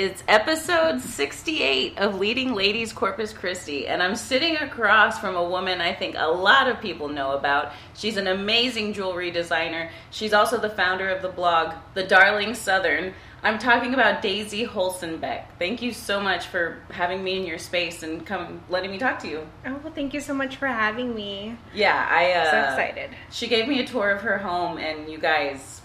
[0.00, 5.82] It's episode 68 of Leading Ladies Corpus Christi, and I'm sitting across from a woman
[5.82, 7.72] I think a lot of people know about.
[7.94, 9.90] She's an amazing jewelry designer.
[10.10, 13.12] She's also the founder of the blog, The Darling Southern.
[13.42, 15.44] I'm talking about Daisy Holzenbeck.
[15.58, 19.18] Thank you so much for having me in your space and come letting me talk
[19.18, 19.46] to you.
[19.66, 21.58] Oh, well, thank you so much for having me.
[21.74, 23.10] Yeah, I uh, so excited.
[23.30, 25.79] She gave me a tour of her home, and you guys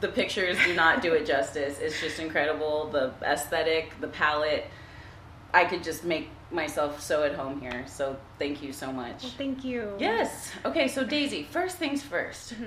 [0.00, 1.78] the pictures do not do it justice.
[1.80, 2.88] It's just incredible.
[2.90, 4.66] The aesthetic, the palette.
[5.52, 7.84] I could just make myself so at home here.
[7.86, 9.22] So thank you so much.
[9.22, 9.94] Well, thank you.
[9.98, 10.50] Yes.
[10.64, 12.64] Okay, so Daisy, first things 1st mm-hmm.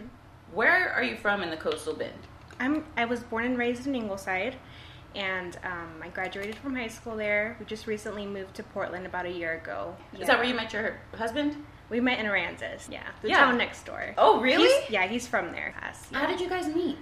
[0.53, 2.11] Where are you from in the coastal bend?
[2.59, 4.55] I'm I was born and raised in Ingleside
[5.15, 7.55] and um, I graduated from high school there.
[7.59, 9.95] We just recently moved to Portland about a year ago.
[10.19, 11.55] Is that where you met your husband?
[11.89, 13.39] We met in Aransas, yeah, the yeah.
[13.39, 14.13] town next door.
[14.17, 14.69] Oh, really?
[14.81, 15.73] He's, yeah, he's from there.
[15.81, 16.19] Yeah.
[16.19, 16.97] How did you guys meet?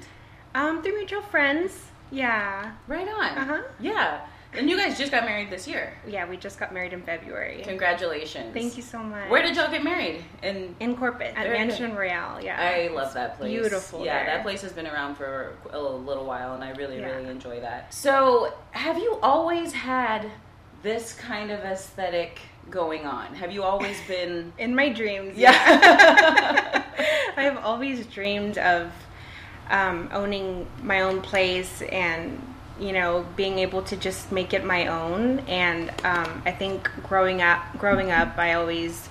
[0.55, 1.85] Um, through mutual friends.
[2.11, 2.71] Yeah.
[2.87, 3.37] Right on.
[3.37, 3.61] Uh huh.
[3.79, 4.21] Yeah.
[4.53, 5.93] And you guys just got married this year.
[6.07, 7.61] Yeah, we just got married in February.
[7.63, 8.51] Congratulations.
[8.51, 9.29] Thank you so much.
[9.29, 10.23] Where did y'all get married?
[10.41, 12.43] In in Corpus at Mansion Royale.
[12.43, 12.59] Yeah.
[12.59, 13.51] I love that place.
[13.51, 14.03] Beautiful.
[14.03, 14.37] Yeah, there.
[14.37, 17.15] that place has been around for a little while and I really yeah.
[17.15, 17.93] really enjoy that.
[17.93, 20.31] So, have you always had
[20.81, 22.39] this kind of aesthetic
[22.71, 23.35] going on?
[23.35, 25.37] Have you always been in my dreams?
[25.37, 25.51] Yeah.
[25.51, 26.83] yeah.
[27.37, 28.91] I have always dreamed of
[29.69, 32.41] um, owning my own place and
[32.79, 35.39] you know being able to just make it my own.
[35.47, 39.09] And um, i think growing up growing up i always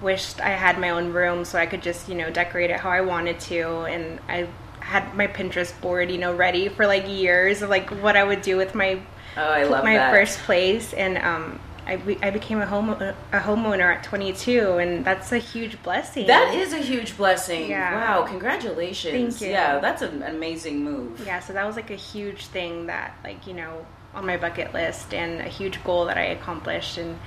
[0.00, 2.90] wished i had my own room so i could just you know decorate it how
[2.90, 3.62] i wanted to.
[3.82, 4.48] And i
[4.80, 8.42] had my pinterest board you know ready for like years of like what i would
[8.42, 9.00] do with my
[9.36, 10.12] oh, I love my that.
[10.12, 10.92] first place.
[10.92, 15.82] And um, I, I became a home a homeowner at 22, and that's a huge
[15.82, 16.26] blessing.
[16.26, 17.68] That is a huge blessing.
[17.68, 17.94] Yeah.
[17.94, 19.38] Wow, congratulations.
[19.38, 19.54] Thank you.
[19.54, 21.22] Yeah, that's an amazing move.
[21.26, 24.72] Yeah, so that was like a huge thing that, like, you know, on my bucket
[24.72, 27.18] list and a huge goal that I accomplished, and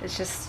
[0.00, 0.48] it's just,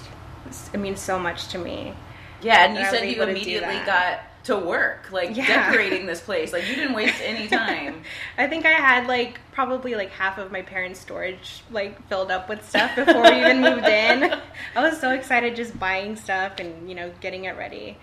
[0.73, 1.94] it means so much to me.
[2.41, 5.69] Yeah, and you said you immediately got to work, like yeah.
[5.69, 6.53] decorating this place.
[6.53, 8.03] Like you didn't waste any time.
[8.38, 12.47] I think I had like probably like half of my parents' storage like filled up
[12.47, 14.23] with stuff before we even moved in.
[14.75, 17.97] I was so excited just buying stuff and you know getting it ready.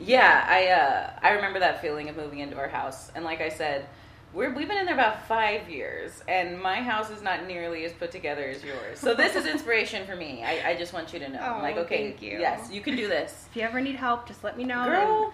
[0.00, 3.48] Yeah, I uh, I remember that feeling of moving into our house, and like I
[3.48, 3.86] said.
[4.34, 7.92] We're, we've been in there about five years, and my house is not nearly as
[7.92, 8.98] put together as yours.
[8.98, 10.44] So this is inspiration for me.
[10.44, 11.54] I, I just want you to know.
[11.56, 12.38] Oh, like, okay, thank you.
[12.38, 13.46] yes, you can do this.
[13.50, 14.84] If you ever need help, just let me know.
[14.84, 15.32] Girl,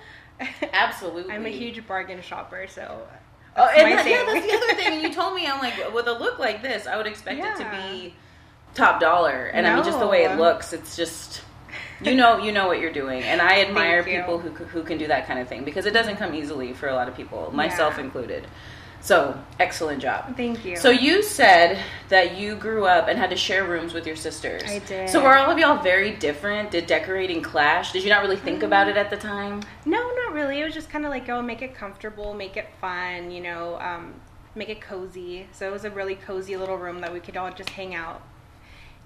[0.72, 1.33] Absolutely.
[1.33, 3.06] I'm a huge bargain shopper, so.
[3.56, 5.00] Oh, and that, yeah, that's the other thing.
[5.00, 7.55] You told me, I'm like, with a look like this, I would expect yeah.
[7.55, 8.15] it to be
[8.75, 9.47] top dollar.
[9.47, 9.73] And no.
[9.73, 11.43] I mean, just the way it looks, it's just,
[12.03, 13.23] you know, you know what you're doing.
[13.23, 16.17] And I admire people who who can do that kind of thing because it doesn't
[16.17, 18.05] come easily for a lot of people, myself yeah.
[18.05, 18.47] included.
[19.04, 20.34] So, excellent job.
[20.34, 20.76] Thank you.
[20.76, 21.78] So, you said
[22.09, 24.62] that you grew up and had to share rooms with your sisters.
[24.66, 25.10] I did.
[25.10, 26.70] So, were all of y'all very different?
[26.70, 27.93] Did decorating clash?
[27.93, 29.60] Did you not really think about it at the time?
[29.84, 30.59] No, not really.
[30.59, 33.78] It was just kind of like, oh, make it comfortable, make it fun, you know,
[33.78, 34.14] um,
[34.54, 35.48] make it cozy.
[35.53, 38.22] So, it was a really cozy little room that we could all just hang out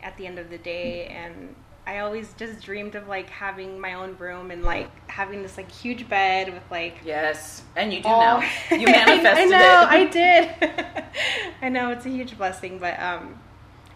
[0.01, 1.57] at the end of the day and
[1.89, 5.73] I always just dreamed of like having my own room and like having this like
[5.73, 8.21] huge bed with like yes, and you do all...
[8.21, 8.51] now.
[8.71, 9.89] You manifested I, know, it.
[9.89, 11.05] I did.
[11.63, 13.41] I know it's a huge blessing, but um,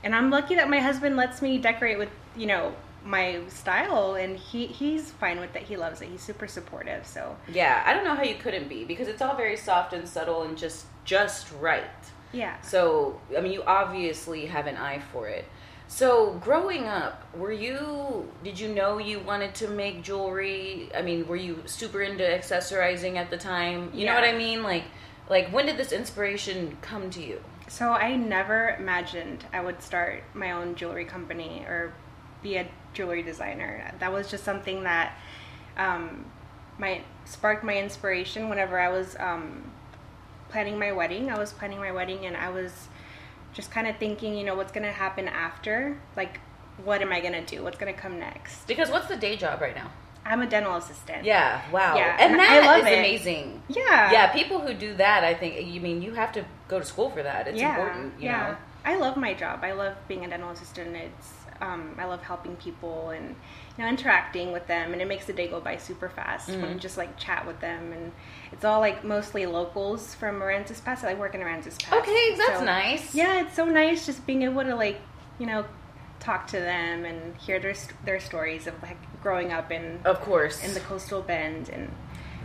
[0.03, 4.39] and I'm lucky that my husband lets me decorate with you know my style and
[4.39, 5.65] he he's fine with it.
[5.65, 6.09] He loves it.
[6.09, 7.37] He's super supportive so.
[7.53, 10.45] Yeah i don't know how you couldn't be because it's all very soft and subtle
[10.45, 11.85] and just just right.
[12.33, 12.59] Yeah.
[12.63, 15.45] So i mean you obviously have an eye for it
[15.89, 20.91] so, growing up, were you did you know you wanted to make jewelry?
[20.95, 23.91] I mean, were you super into accessorizing at the time?
[23.93, 24.15] You yeah.
[24.15, 24.63] know what I mean?
[24.63, 24.85] Like
[25.29, 27.43] like when did this inspiration come to you?
[27.69, 31.95] So, I never imagined I would start my own jewelry company or
[32.43, 33.93] be a jewelry designer.
[33.99, 35.17] That was just something that
[35.77, 36.27] um,
[36.79, 39.71] my sparked my inspiration whenever I was um,
[40.49, 41.31] planning my wedding.
[41.31, 42.89] I was planning my wedding and I was
[43.53, 45.99] just kind of thinking, you know, what's going to happen after?
[46.17, 46.41] Like,
[46.85, 47.63] what am I going to do?
[47.63, 48.67] What's going to come next?
[48.67, 49.91] Because what's the day job right now?
[50.25, 51.25] I'm a dental assistant.
[51.25, 51.97] Yeah, wow.
[51.97, 52.99] Yeah, and, and that I love is it.
[52.99, 53.63] amazing.
[53.69, 54.13] Yeah.
[54.13, 57.11] Yeah, people who do that, I think, you mean, you have to go to school
[57.11, 57.49] for that.
[57.49, 58.51] It's yeah, important, you yeah.
[58.51, 58.57] know?
[58.85, 59.61] I love my job.
[59.63, 60.97] I love being a dental assistant.
[60.97, 63.37] It's, um, I love helping people and,
[63.79, 66.61] you know, interacting with them, and it makes the day go by super fast mm-hmm.
[66.61, 67.93] when you just like chat with them.
[67.93, 68.13] And
[68.51, 71.05] it's all like mostly locals from Aransas Pass.
[71.05, 72.03] I work in Aransas Pass.
[72.03, 73.15] Okay, that's so, nice.
[73.15, 75.01] Yeah, it's so nice just being able to like,
[75.39, 75.65] you know,
[76.19, 77.75] talk to them and hear their
[78.05, 81.91] their stories of like growing up in of course in the coastal bend and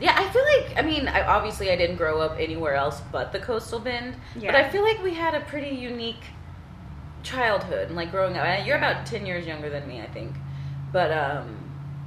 [0.01, 3.31] Yeah, I feel like I mean, I, obviously I didn't grow up anywhere else but
[3.31, 4.51] the coastal bend, Yeah.
[4.51, 6.23] but I feel like we had a pretty unique
[7.23, 8.45] childhood, and like growing up.
[8.65, 8.91] You're Yeah.
[8.91, 10.35] about ten years younger than me, I think,
[10.91, 11.57] but um,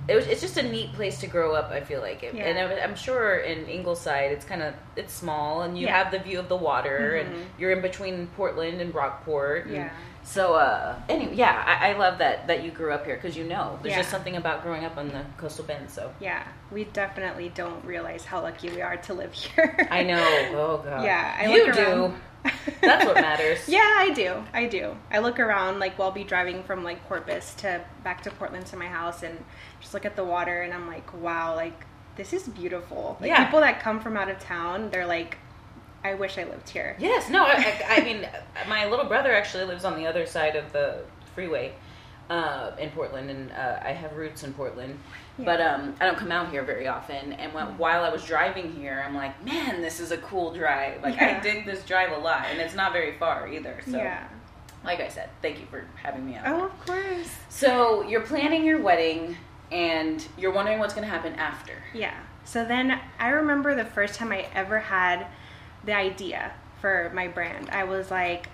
[0.08, 1.70] it was it's just a neat place to grow up.
[1.70, 2.34] I feel like, it.
[2.34, 2.44] Yeah.
[2.44, 6.02] and I'm sure in Ingleside it's kind of it's small, and you Yeah.
[6.02, 7.44] have the view of the water, and Mhm.
[7.58, 9.66] you're in between Portland and Rockport.
[9.66, 9.90] and Yeah.
[10.22, 13.44] So uh, anyway, yeah, I, I love that that you grew up here because you
[13.44, 15.88] know there's just something about growing up on the coastal bend.
[15.90, 19.88] So Yeah, we definitely don't realize how lucky we are to live here.
[19.90, 20.22] I know.
[20.54, 21.04] Oh god.
[21.04, 21.80] Yeah, I you do.
[21.80, 22.14] around.
[22.80, 23.68] That's what matters.
[23.68, 24.42] yeah, I do.
[24.52, 24.96] I do.
[25.10, 28.66] I look around, like, while I'll be driving from like Corpus to back to Portland
[28.66, 29.42] to my house, and
[29.80, 31.84] just look at the water, and I'm like, wow, like
[32.16, 33.16] this is beautiful.
[33.20, 33.44] Like Yeah.
[33.44, 35.38] people that come from out of town, they're like,
[36.02, 36.96] I wish I lived here.
[36.98, 37.28] Yes.
[37.30, 37.44] No.
[37.44, 38.26] I, I, I mean,
[38.68, 41.02] my little brother actually lives on the other side of the
[41.34, 41.72] freeway
[42.30, 44.98] uh, in Portland, and uh, I have roots in Portland.
[45.36, 45.44] Yeah.
[45.44, 47.32] But um, I don't come out here very often.
[47.34, 51.02] And when, while I was driving here, I'm like, man, this is a cool drive.
[51.02, 51.40] Like I Yeah.
[51.42, 53.80] dig this drive a lot, and it's not very far either.
[53.84, 54.22] So, Yeah.
[54.84, 56.44] like I said, thank you for having me on.
[56.46, 57.34] Oh, of course.
[57.48, 59.36] So you're planning your wedding,
[59.72, 61.72] and you're wondering what's going to happen after.
[61.92, 62.14] Yeah.
[62.44, 65.26] So then I remember the first time I ever had
[65.84, 67.70] the idea for my brand.
[67.70, 68.48] I was like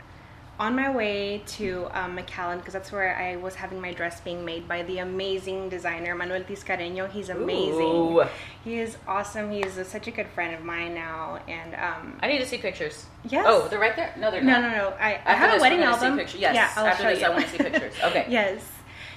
[0.58, 4.44] on my way to um, McAllen because that's where I was having my dress being
[4.44, 7.11] made by the amazing designer Manuel Tiscareño.
[7.11, 7.81] He's amazing.
[7.81, 8.25] Ooh.
[8.64, 9.50] He is awesome.
[9.53, 11.41] He's a, such a good friend of mine now.
[11.47, 13.05] And um, I need to see pictures.
[13.29, 13.44] Yes.
[13.47, 14.14] Oh, they're right there.
[14.19, 14.62] No, they're no, not.
[14.62, 14.88] no, no.
[14.99, 16.19] I, I have this, a wedding we're gonna see album.
[16.19, 16.41] pictures.
[16.41, 17.26] Yes, Yeah, I'll after show this, you.
[17.26, 17.94] I wanna see pictures.
[18.05, 18.26] Okay.
[18.29, 18.62] yes.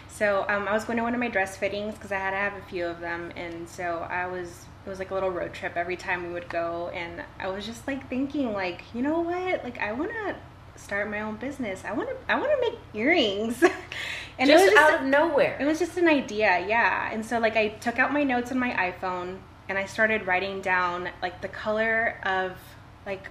[0.10, 2.36] So um, I was going to one of my dress fittings because I had to
[2.36, 4.66] have a few of them, and so I was.
[4.86, 7.66] It was like a little road trip every time we would go, and I was
[7.66, 9.64] just like thinking, like, you know what?
[9.64, 10.36] Like, I want to
[10.80, 11.84] start my own business.
[11.86, 12.16] I want to.
[12.28, 13.62] I want to make earrings.
[14.40, 15.58] and just, it was just out of nowhere.
[15.60, 17.12] it was just an idea, yeah.
[17.12, 19.38] And so like I took out my notes on my iPhone
[19.68, 22.58] and I started writing down like the color of
[23.06, 23.30] like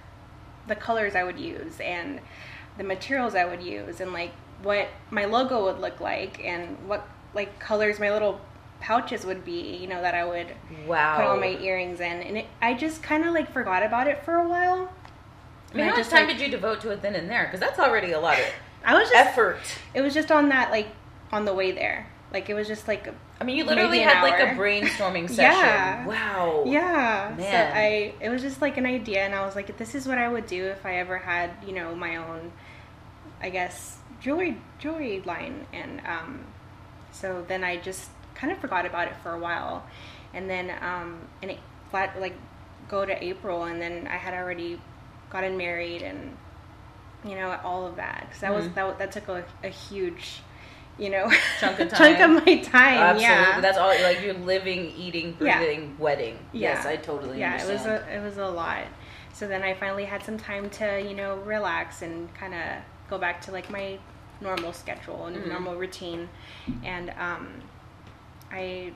[0.67, 2.21] the colors I would use and
[2.77, 4.31] the materials I would use and like
[4.61, 8.39] what my logo would look like and what like colors my little
[8.79, 10.47] pouches would be, you know, that I would
[10.87, 11.17] wow.
[11.17, 12.21] put all my earrings in.
[12.21, 14.91] And it, I just kind of like forgot about it for a while.
[15.73, 17.45] I mean, how much time like- did you devote to it then and there?
[17.45, 18.45] Because that's already a lot of
[18.83, 19.57] I was just effort.
[19.93, 20.87] it was just on that like
[21.31, 22.07] on the way there.
[22.31, 23.07] Like it was just like
[23.41, 25.59] I mean, you literally had like a brainstorming session.
[25.59, 26.05] Yeah.
[26.05, 26.63] Wow.
[26.67, 27.33] Yeah.
[27.37, 27.71] Man.
[27.71, 30.17] So I it was just like an idea and I was like this is what
[30.17, 32.51] I would do if I ever had, you know, my own
[33.41, 36.45] I guess jewelry jewelry line and um
[37.11, 39.85] so then I just kind of forgot about it for a while.
[40.33, 42.35] And then um and it flat like
[42.87, 44.79] go to April and then I had already
[45.29, 46.35] gotten married and
[47.23, 48.73] you know all of that cuz that was Mhm.
[48.75, 50.41] that that took a, a huge
[50.97, 51.29] you know
[51.59, 51.97] Chunk of time.
[52.17, 53.21] chunk of my time Absolutely.
[53.21, 53.87] yeah That's all.
[54.01, 55.57] Like you're living, eating, Yeah.
[55.59, 56.37] breathing, wedding.
[56.51, 58.83] Yes, I totally yeah, it was a it was a lot.
[59.31, 62.61] So then I finally had some time to you know relax and kind of
[63.09, 63.97] go back to like my
[64.41, 65.47] normal schedule and Mhm.
[65.47, 66.27] normal routine,
[66.83, 67.61] and um,
[68.51, 68.91] I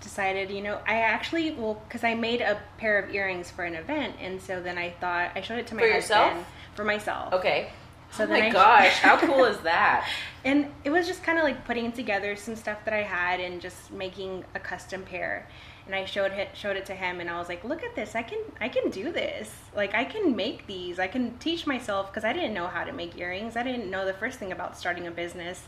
[0.00, 3.74] decided you know I actually well because I made a pair of earrings for an
[3.74, 6.46] event, and so then I thought I showed it to my For husband yourself?
[6.74, 7.32] for myself.
[7.34, 7.70] okay.
[8.10, 10.08] So oh then my I- gosh, how cool is that?
[10.44, 13.60] And it was just kind of like putting together some stuff that I had and
[13.60, 15.46] just making a custom pair.
[15.84, 18.14] And I showed it showed it to him, and I was like, "Look at this!
[18.14, 19.50] I can I can do this.
[19.74, 20.98] Like I can make these.
[20.98, 23.56] I can teach myself because I didn't know how to make earrings.
[23.56, 25.62] I didn't know the first thing about starting a business.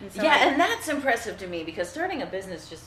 [0.00, 2.84] And so yeah, I- and that's impressive to me because starting a business just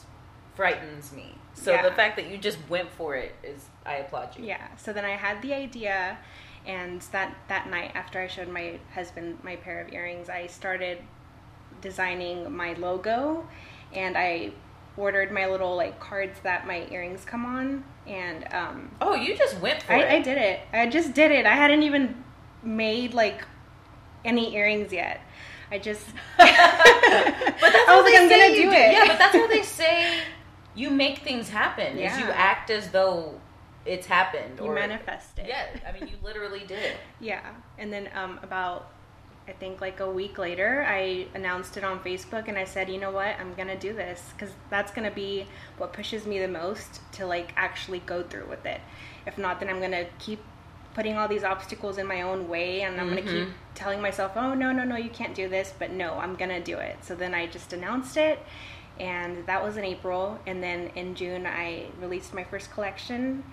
[0.63, 1.35] frightens me.
[1.53, 1.81] So Yeah.
[1.83, 4.43] the fact that you just went for it is, I applaud you.
[4.45, 4.67] yeah.
[4.77, 6.17] So then I had the idea,
[6.65, 10.97] and that that night after I showed my husband my pair of earrings, I started
[11.81, 13.47] designing my logo,
[13.93, 14.51] and I
[14.97, 19.57] ordered my little like cards that my earrings come on, and um, Oh, you just
[19.61, 20.05] went for it.
[20.05, 20.59] I, I did it.
[20.73, 21.45] I just did it.
[21.45, 22.21] I hadn't even
[22.63, 23.45] made like
[24.25, 25.21] any earrings yet.
[25.71, 26.05] I just.
[26.37, 28.91] but that's I how was like, they I'm say gonna do it.
[28.91, 30.19] Yeah, but that's how they say
[30.79, 31.97] you make things happen.
[31.97, 33.39] Is you act as though
[33.85, 34.59] it's happened.
[34.59, 35.47] You or, manifest it.
[35.47, 36.95] Yeah, I mean, you literally did.
[37.19, 37.41] Yeah,
[37.77, 38.91] and then um, about
[39.47, 42.99] I think like a week later, I announced it on Facebook, and I said, you
[42.99, 47.01] know what, I'm gonna do this because that's gonna be what pushes me the most
[47.13, 48.79] to like actually go through with it.
[49.25, 50.39] If not, then I'm gonna keep
[50.93, 53.53] putting all these obstacles in my own way, and I'm gonna keep Mhm.
[53.75, 56.77] telling myself, oh no, no, no, you can't do this, but no, I'm gonna do
[56.77, 56.97] it.
[57.03, 58.39] So then I just announced it.
[58.99, 63.43] And that was in April, and then in June I released my first collection,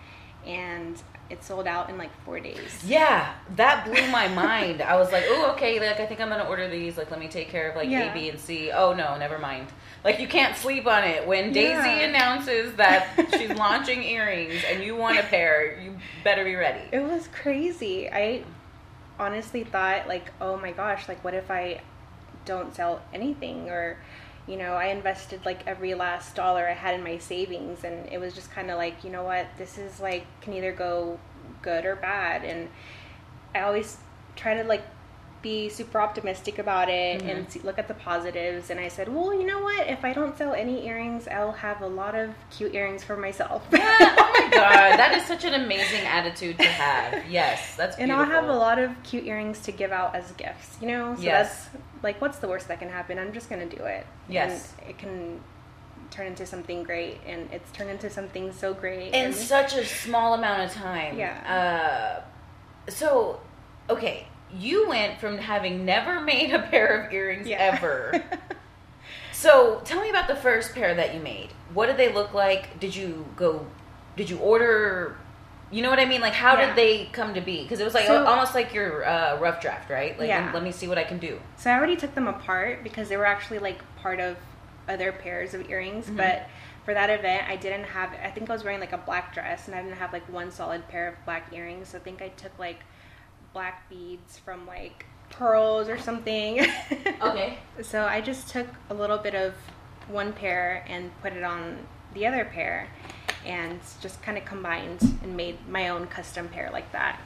[0.45, 2.83] and it sold out in like four days.
[2.87, 4.81] Yeah, that blew my mind.
[4.83, 6.97] I was like, oh, okay, like I think I'm gonna order these.
[6.97, 8.11] Like, let me take care of like Yeah.
[8.11, 8.71] A, B, and C.
[8.73, 9.69] Oh no, never mind.
[10.05, 12.09] Like you can't sleep on it when Daisy Yeah.
[12.09, 15.81] announces that she's launching earrings and you want a pair.
[15.81, 16.81] You better be ready.
[16.93, 18.09] It was crazy.
[18.09, 18.45] I
[19.19, 21.81] honestly thought like, oh my gosh, like what if I
[22.45, 23.99] don't sell anything or
[24.47, 28.19] you know, I invested like every last dollar I had in my savings and it
[28.19, 31.19] was just kind of like, you know what, this is like can either go
[31.63, 32.69] good or bad and
[33.55, 33.97] I always
[34.37, 34.85] try to like
[35.47, 39.33] be super optimistic about it and see, look at the positives and I said, "Well,
[39.33, 39.87] you know what?
[39.87, 43.63] If I don't sell any earrings, I'll have a lot of cute earrings for myself."
[43.73, 47.31] Yeah, oh my god, that is such an amazing attitude to have.
[47.31, 48.11] Yes, that's And.
[48.13, 51.15] I'll have a lot of cute earrings to give out as gifts, you know?
[51.15, 51.69] So Yes.
[51.71, 53.19] that's like, what's the worst that can happen?
[53.19, 54.05] I'm just going to do it.
[54.29, 54.75] Yes.
[54.81, 55.41] And it can
[56.11, 59.09] turn into something great, and it's turned into something so great.
[59.09, 61.19] in and such a small amount of time.
[61.19, 61.35] Yeah.
[61.57, 63.41] Uh, so,
[63.91, 67.59] okay, you went from having never made a pair of earrings Yeah.
[67.59, 68.23] ever.
[69.33, 71.51] so, tell me about the first pair that you made.
[71.75, 72.79] What did they look like?
[72.81, 73.67] Did you go?
[74.17, 75.17] Did you order?
[75.71, 76.21] You know what I mean?
[76.21, 76.67] Like, how Yeah.
[76.69, 77.63] did they come to be?
[77.63, 80.19] Because it was like So- almost like your uh, rough draft, right?
[80.19, 80.51] Like, Yeah.
[80.55, 81.41] let me see what I can do.
[81.57, 84.37] so I already took them apart because they were actually like part of
[84.89, 86.07] other pairs of earrings.
[86.07, 86.17] Mm-hmm.
[86.19, 86.47] But
[86.85, 89.67] for that event, I didn't have, I think I was wearing like a black dress,
[89.67, 91.89] and I didn't have like one solid pair of black earrings.
[91.89, 92.79] So I think I took like
[93.57, 96.67] black beads from like pearls or something.
[97.23, 97.59] Okay.
[97.83, 99.55] So I just took a little bit of
[100.09, 101.79] one pair and put it on
[102.13, 102.89] the other pair
[103.47, 107.19] and just kind of combined and made my own custom pair like that.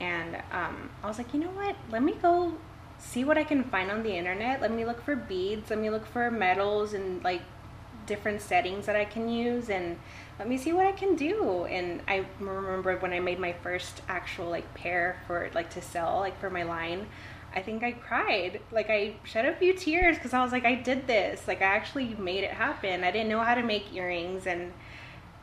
[0.00, 1.74] And um, I was like, you know what?
[1.90, 2.52] Let me go
[2.98, 4.60] see what I can find on the internet.
[4.60, 5.70] Let me look for beads.
[5.70, 7.42] Let me look for metals and like
[8.04, 9.96] different settings that I can use and
[10.38, 11.64] let me see what I can do.
[11.64, 16.18] And I remember when I made my first actual like pair for like to sell
[16.20, 17.06] like for my line,
[17.54, 18.60] I think I cried.
[18.70, 21.46] Like I shed a few tears because I was like, I did this.
[21.46, 23.04] Like I actually made it happen.
[23.04, 24.72] I didn't know how to make earrings and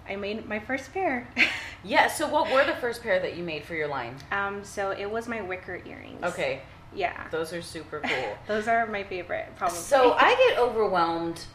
[0.08, 1.27] I made my first pair.
[1.81, 2.08] Yeah.
[2.10, 4.17] So, what were the first pair that you made for your line?
[4.34, 6.22] um, so it was my wicker earrings.
[6.25, 6.62] Okay,
[6.93, 7.29] Yeah.
[7.31, 8.38] those are super cool.
[8.48, 9.77] Those are my favorite, probably.
[9.77, 11.46] So I get overwhelmed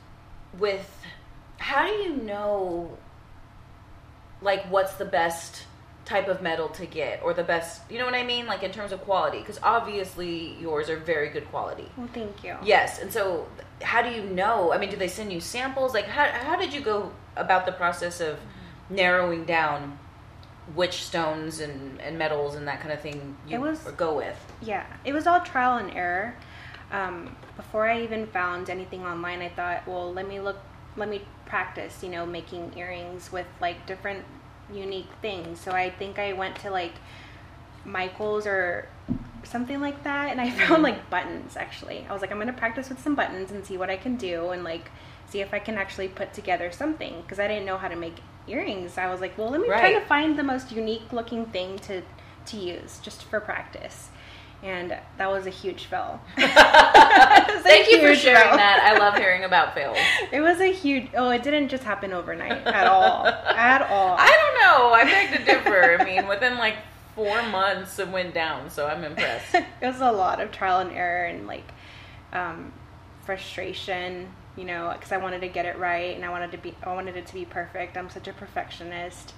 [0.59, 0.99] with
[1.59, 2.97] how do you know
[4.45, 5.65] like what's the best
[6.05, 8.71] type of metal to get or the best you know what I mean like in
[8.71, 11.89] terms of quality because obviously yours are very good quality.
[11.97, 12.55] well, thank you.
[12.63, 13.49] Yes, and so
[13.83, 14.71] how do you know?
[14.73, 15.95] I mean, do they send you samples?
[15.95, 18.39] Like how how did you go about the process of
[18.91, 19.99] narrowing down
[20.75, 24.37] which stones and, and metals and that kind of thing you It was- go with?
[24.63, 26.35] Yeah, it was all trial and error.
[26.93, 30.59] Um, before I even found anything online, I thought, well, let me look,
[30.97, 31.23] let me
[31.55, 34.25] practice, you know, making earrings with like different
[34.73, 35.61] unique things.
[35.61, 36.95] So I think I went to like
[37.85, 38.89] Michael's or
[39.45, 40.83] something like that, and I found mm-hmm.
[40.83, 42.05] like buttons actually.
[42.11, 44.51] I was like, I'm gonna practice with some buttons and see what I can do,
[44.51, 44.91] and like
[45.31, 48.17] see if I can actually put together something because I didn't know how to make
[48.49, 48.99] earrings.
[48.99, 52.03] I was like, well, let me try to find the most unique looking thing to
[52.47, 54.09] to use just for practice.
[54.65, 56.19] And that was a huge fail.
[56.37, 58.57] Thank you for sharing fail.
[58.57, 58.81] that.
[58.83, 59.99] I love hearing about fails.
[60.33, 61.09] It was a huge.
[61.15, 63.27] Oh, it didn't just happen overnight at all.
[63.27, 64.17] at all.
[64.19, 64.93] I don't know.
[64.95, 65.99] I beg to differ.
[66.01, 66.77] I mean, within like
[67.15, 69.55] four months, it went down, so I'm impressed.
[69.55, 71.71] it was a lot of trial and error and like
[72.33, 72.73] um,
[73.25, 74.29] frustration.
[74.57, 76.75] You know, because I wanted to get it right and I wanted to be.
[76.83, 77.99] I wanted it to be perfect.
[77.99, 79.35] I'm such a perfectionist.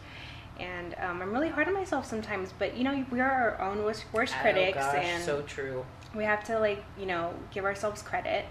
[0.59, 3.83] And um, I'm really hard on myself sometimes, but you know, we are our own
[3.85, 5.85] worst, worst critics, oh gosh, and so true.
[6.15, 8.47] we have to like you know give ourselves credit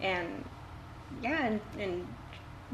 [0.00, 0.44] and
[1.22, 2.06] yeah and, and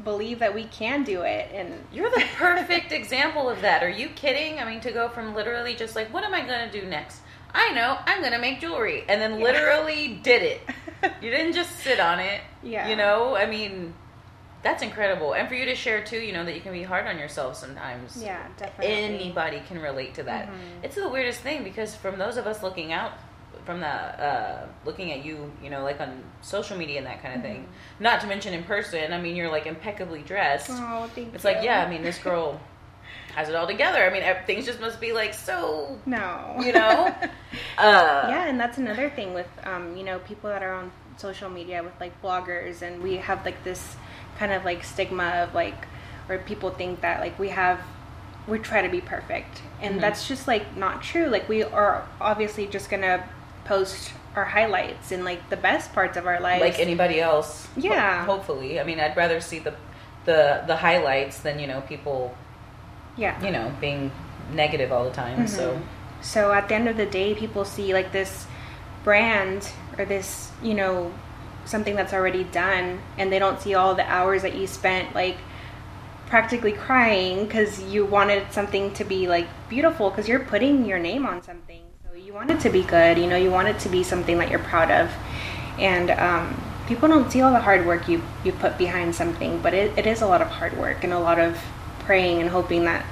[0.03, 3.83] believe that we can do it and You're the perfect example of that.
[3.83, 4.57] Are you kidding?
[4.59, 7.21] I mean, to go from literally just like, what am I going to do next?
[7.53, 9.03] I know, I'm going to make jewelry.
[9.07, 9.43] And then Yeah.
[9.43, 10.61] literally did it.
[11.21, 12.41] You didn't just sit on it.
[12.61, 12.87] Yeah.
[12.87, 13.95] You know, I mean,
[14.63, 15.33] that's incredible.
[15.33, 17.55] And for you to share too, you know, that you can be hard on yourself
[17.57, 18.21] sometimes.
[18.21, 20.47] yeah definitely Anybody can relate to that.
[20.47, 20.83] Mhm.
[20.83, 23.13] It's the weirdest thing because from those of us looking out
[23.65, 27.35] from the uh, looking at you, you know, like on social media and that kind
[27.35, 27.67] of thing.
[27.99, 29.13] Not to mention in person.
[29.13, 30.69] I mean, you're like impeccably dressed.
[30.71, 31.51] oh thank It's you.
[31.51, 32.59] like, yeah, I mean, this girl
[33.35, 34.03] has it all together.
[34.03, 37.13] I mean, things just must be like so, no you know?
[37.77, 41.49] Uh, yeah and that's another thing with um, you know people that are on social
[41.49, 43.95] media with like bloggers and we have like this
[44.41, 45.79] kind of like stigma of like
[46.25, 47.79] where people think that like we have
[48.47, 50.01] we try to be perfect and Mhm.
[50.01, 53.17] that's just like not true like we are obviously just gonna
[53.65, 57.67] post our highlights and like the best parts of our lives Like anybody else.
[57.75, 58.25] ho- Yeah.
[58.25, 58.79] hopefully.
[58.79, 59.73] I mean, I'd rather see the,
[60.23, 62.33] the, the highlights than, you know, people,
[63.17, 64.09] yeah you know, being
[64.53, 65.47] negative all the time.
[65.47, 65.79] So
[66.21, 68.47] So at the end of the day, people see like this
[69.03, 71.11] brand or this, you know,
[71.65, 75.37] something that's already done, and they don't see all the hours that you spent like
[76.27, 81.25] practically crying because you wanted something to be like beautiful because you're putting your name
[81.25, 81.81] on something.
[82.09, 84.37] So you want it to be good, you know, you want it to be something
[84.37, 85.11] that you're proud of.
[85.77, 89.73] And um, people don't see all the hard work you, you put behind something, but
[89.73, 91.61] it, it is a lot of hard work and a lot of
[91.99, 93.05] praying and hoping that,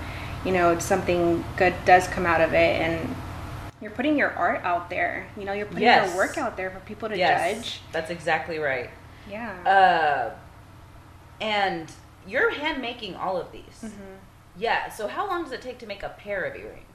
[0.46, 2.82] you know, something good does come out of it.
[2.82, 3.16] And
[3.82, 6.10] you're putting your art out there, you know, you're putting Yes.
[6.10, 7.82] your work out there for people to yes, judge.
[7.92, 8.90] that's exactly right.
[9.30, 9.52] Yeah.
[9.66, 10.36] Uh,
[11.42, 11.92] and
[12.28, 13.64] you're hand making all of these.
[13.84, 14.16] Mm-hmm.
[14.58, 14.90] Yeah.
[14.90, 16.86] So how long does it take to make a pair of earrings?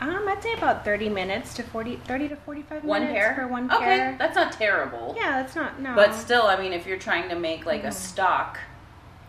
[0.00, 3.46] Um, I'd say about 30 minutes to 40, 30 to 45 One minutes pair for
[3.46, 4.08] one Okay, pair.
[4.08, 5.14] Okay, that's not terrible.
[5.16, 5.94] Yeah, that's not, no.
[5.94, 7.92] But still, I mean, if you're trying to make like a Mhm.
[7.92, 8.58] stock,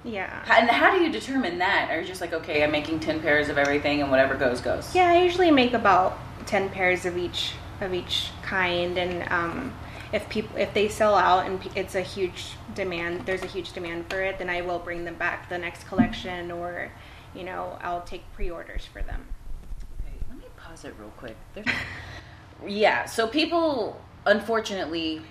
[0.03, 0.41] yeah.
[0.51, 1.89] and how do you determine that?
[1.91, 4.95] Are you just like, okay, I'm making ten pairs of everything, and whatever goes goes?
[4.95, 9.73] Yeah, I usually make about 10 pairs of each of each kind and um,
[10.13, 14.09] if people if they sell out and it's a huge demand, there's a huge demand
[14.09, 16.91] for it, then I will bring them back the next collection or
[17.35, 19.25] you know, I'll take pre-orders for them.
[19.99, 21.35] Okay, let me pause it real quick.
[21.55, 21.65] There's...
[22.67, 23.05] yeah.
[23.05, 25.21] So people, unfortunately,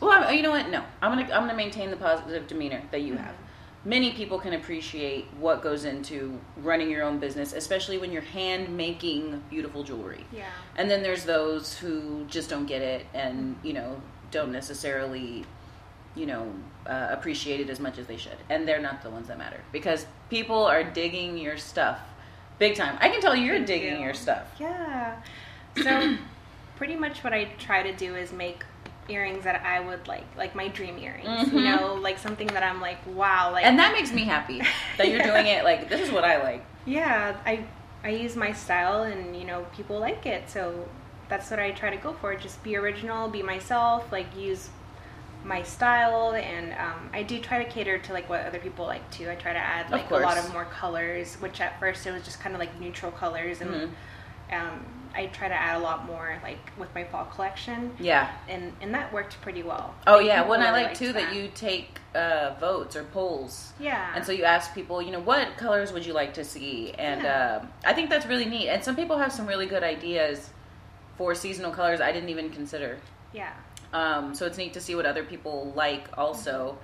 [0.00, 0.68] well, you know what?
[0.68, 3.34] No, I'm gonna I'm gonna maintain the positive demeanor that you have.
[3.84, 8.76] Many people can appreciate what goes into running your own business, especially when you're hand
[8.76, 10.24] making beautiful jewelry.
[10.32, 10.46] Yeah.
[10.76, 15.44] And then there's those who just don't get it and, you know, don't necessarily,
[16.14, 16.52] you know,
[16.86, 18.36] uh, appreciate it as much as they should.
[18.48, 21.98] And they're not the ones that matter because people are digging your stuff
[22.58, 22.96] big time.
[23.00, 24.04] I can tell you're Thank digging you.
[24.04, 24.46] your stuff.
[24.60, 25.20] Yeah.
[25.82, 26.16] So
[26.76, 28.64] pretty much what I try to do is make
[29.12, 31.48] earrings that I would like, like my dream earrings.
[31.48, 31.52] Mhm.
[31.52, 34.62] You know, like something that I'm like, wow, like And that makes me happy
[34.98, 36.64] that you're doing it like this is what I like.
[36.86, 37.64] yeah, I
[38.04, 40.48] I use my style and you know, people like it.
[40.50, 40.88] So
[41.28, 42.34] that's what I try to go for.
[42.34, 44.70] Just be original, be myself, like use
[45.44, 49.08] my style and um, I do try to cater to like what other people like
[49.10, 49.28] too.
[49.30, 52.22] I try to add like a lot of more colors, which at first it was
[52.22, 53.90] just kind of like neutral colors and Mhm.
[54.52, 57.92] um, I try to add a lot more like with my fall collection.
[58.00, 58.30] Yeah.
[58.48, 59.94] And and that worked pretty well.
[60.06, 60.42] Oh Like, yeah.
[60.42, 63.72] Well, and I like too that you take uh, votes or polls.
[63.80, 64.12] Yeah.
[64.14, 66.92] And so you ask people, you know, what colors would you like to see?
[66.98, 67.60] And Yeah.
[67.62, 68.68] um I think that's really neat.
[68.68, 70.50] And some people have some really good ideas
[71.18, 72.98] for seasonal colors I didn't even consider.
[73.32, 73.52] yeah.
[73.94, 76.78] Um, so it's neat to see what other people like also.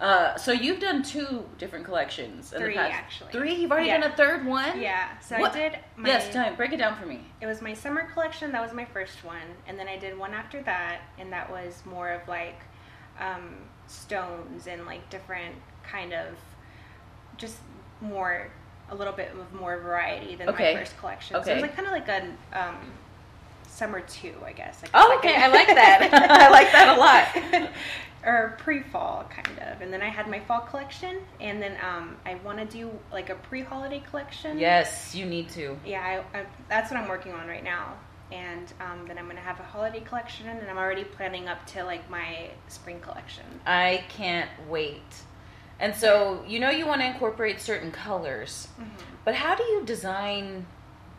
[0.00, 2.92] Uh, so you've done two different collections in Three, the past.
[2.94, 3.32] actually.
[3.32, 3.54] Three?
[3.54, 4.00] You've already Yeah.
[4.00, 4.80] done a third one?
[4.80, 5.18] Yeah.
[5.18, 6.56] So What- I did my yes, time.
[6.56, 7.30] Break it down for me.
[7.42, 8.50] It was my summer collection.
[8.52, 11.82] That was my first one, and then I did one after that, and that was
[11.84, 12.60] more of like
[13.18, 13.56] um,
[13.88, 16.28] stones and like different kind of
[17.36, 17.58] just
[18.00, 18.48] more
[18.88, 20.72] a little bit of more variety than Okay.
[20.74, 21.36] my first collection.
[21.36, 21.44] Okay.
[21.44, 22.76] So it was like kind of like a um,
[23.68, 24.80] summer two, I guess.
[24.82, 25.34] Like a Oh, okay.
[25.36, 26.08] I like that.
[26.40, 27.70] I like that a lot.
[28.24, 32.34] or pre-fall kind of, and then I had my fall collection, and then um, I
[32.44, 34.58] want to do like a pre-holiday collection.
[34.58, 35.78] Yes, you need to.
[35.86, 37.94] yeah, I, I, that's what I'm working on right now.
[38.32, 41.82] And um, then I'm gonna have a holiday collection, and I'm already planning up to
[41.84, 43.44] like my spring collection.
[43.66, 45.02] I can't wait.
[45.80, 48.68] And so you know you want to incorporate certain colors,
[49.24, 50.66] but how do you design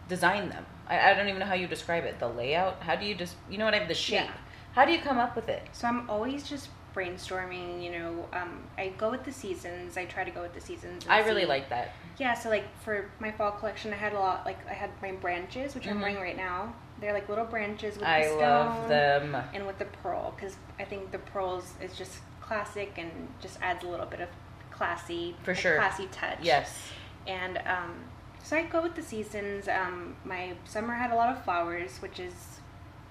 [0.08, 0.66] design them?
[0.88, 2.20] I, I don't even know how you describe it.
[2.20, 2.82] The layout.
[2.82, 3.88] How do you just you know what I mean?
[3.88, 4.26] The shape.
[4.26, 4.32] Yeah.
[4.74, 5.64] How do you come up with it?
[5.74, 7.84] So I'm always just brainstorming.
[7.84, 9.98] You know, um, I go with the seasons.
[9.98, 11.06] I try to go with the seasons.
[11.10, 11.94] I really see- like that.
[12.18, 14.46] Yeah, so like for my fall collection, I had a lot.
[14.46, 15.92] Like I had my branches, which Mhm.
[15.92, 16.74] I'm wearing right now.
[17.00, 19.36] They're like little branches with I the stone love them.
[19.54, 23.84] and with the pearl because I think the pearls is just classic and just adds
[23.84, 24.30] a little bit of
[24.70, 25.78] classy, For sure.
[25.78, 26.38] classy touch.
[26.42, 26.92] Yes.
[27.26, 27.96] And um,
[28.44, 29.68] so I go with the seasons.
[29.68, 32.60] Um, my summer had a lot of flowers, which is,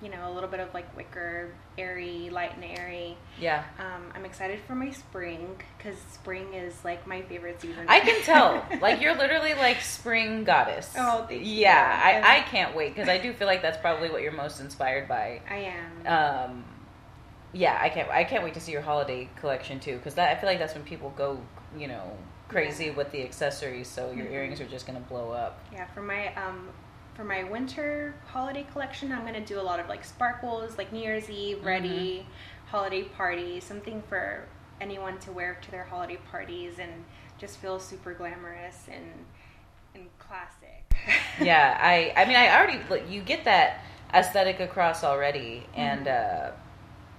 [0.03, 1.51] you know, a little bit of like wicker,
[1.85, 3.17] airy, light and airy.
[3.41, 3.65] Yeah.
[3.79, 7.87] Um, I'm excited for my spring because spring is like my favorite season.
[7.89, 8.65] I can tell.
[8.81, 10.93] like you're literally like spring goddess.
[10.97, 11.55] Oh, thank you.
[11.63, 12.01] yeah.
[12.25, 15.09] I, I can't wait because I do feel like that's probably what you're most inspired
[15.09, 15.41] by.
[15.51, 16.07] I am.
[16.07, 16.65] Um,
[17.53, 18.09] yeah, I can't.
[18.11, 20.85] I can't wait to see your holiday collection too because I feel like that's when
[20.85, 21.41] people go,
[21.77, 22.17] you know,
[22.49, 22.93] crazy Yeah.
[22.93, 23.89] with the accessories.
[23.89, 24.33] So your Mhm.
[24.33, 25.59] earrings are just gonna blow up.
[25.73, 26.69] Yeah, for my um
[27.21, 31.03] for my winter holiday collection, I'm gonna do a lot of like sparkles, like New
[31.03, 32.27] Year's Eve ready,
[32.69, 34.47] holiday party, something for
[34.81, 36.91] anyone to wear to their holiday parties and
[37.37, 39.05] just feel super glamorous and
[39.95, 40.95] and classic.
[41.43, 42.15] yeah, I.
[42.17, 42.81] I mean, I already.
[42.89, 46.53] Look, you get that aesthetic across already, and uh,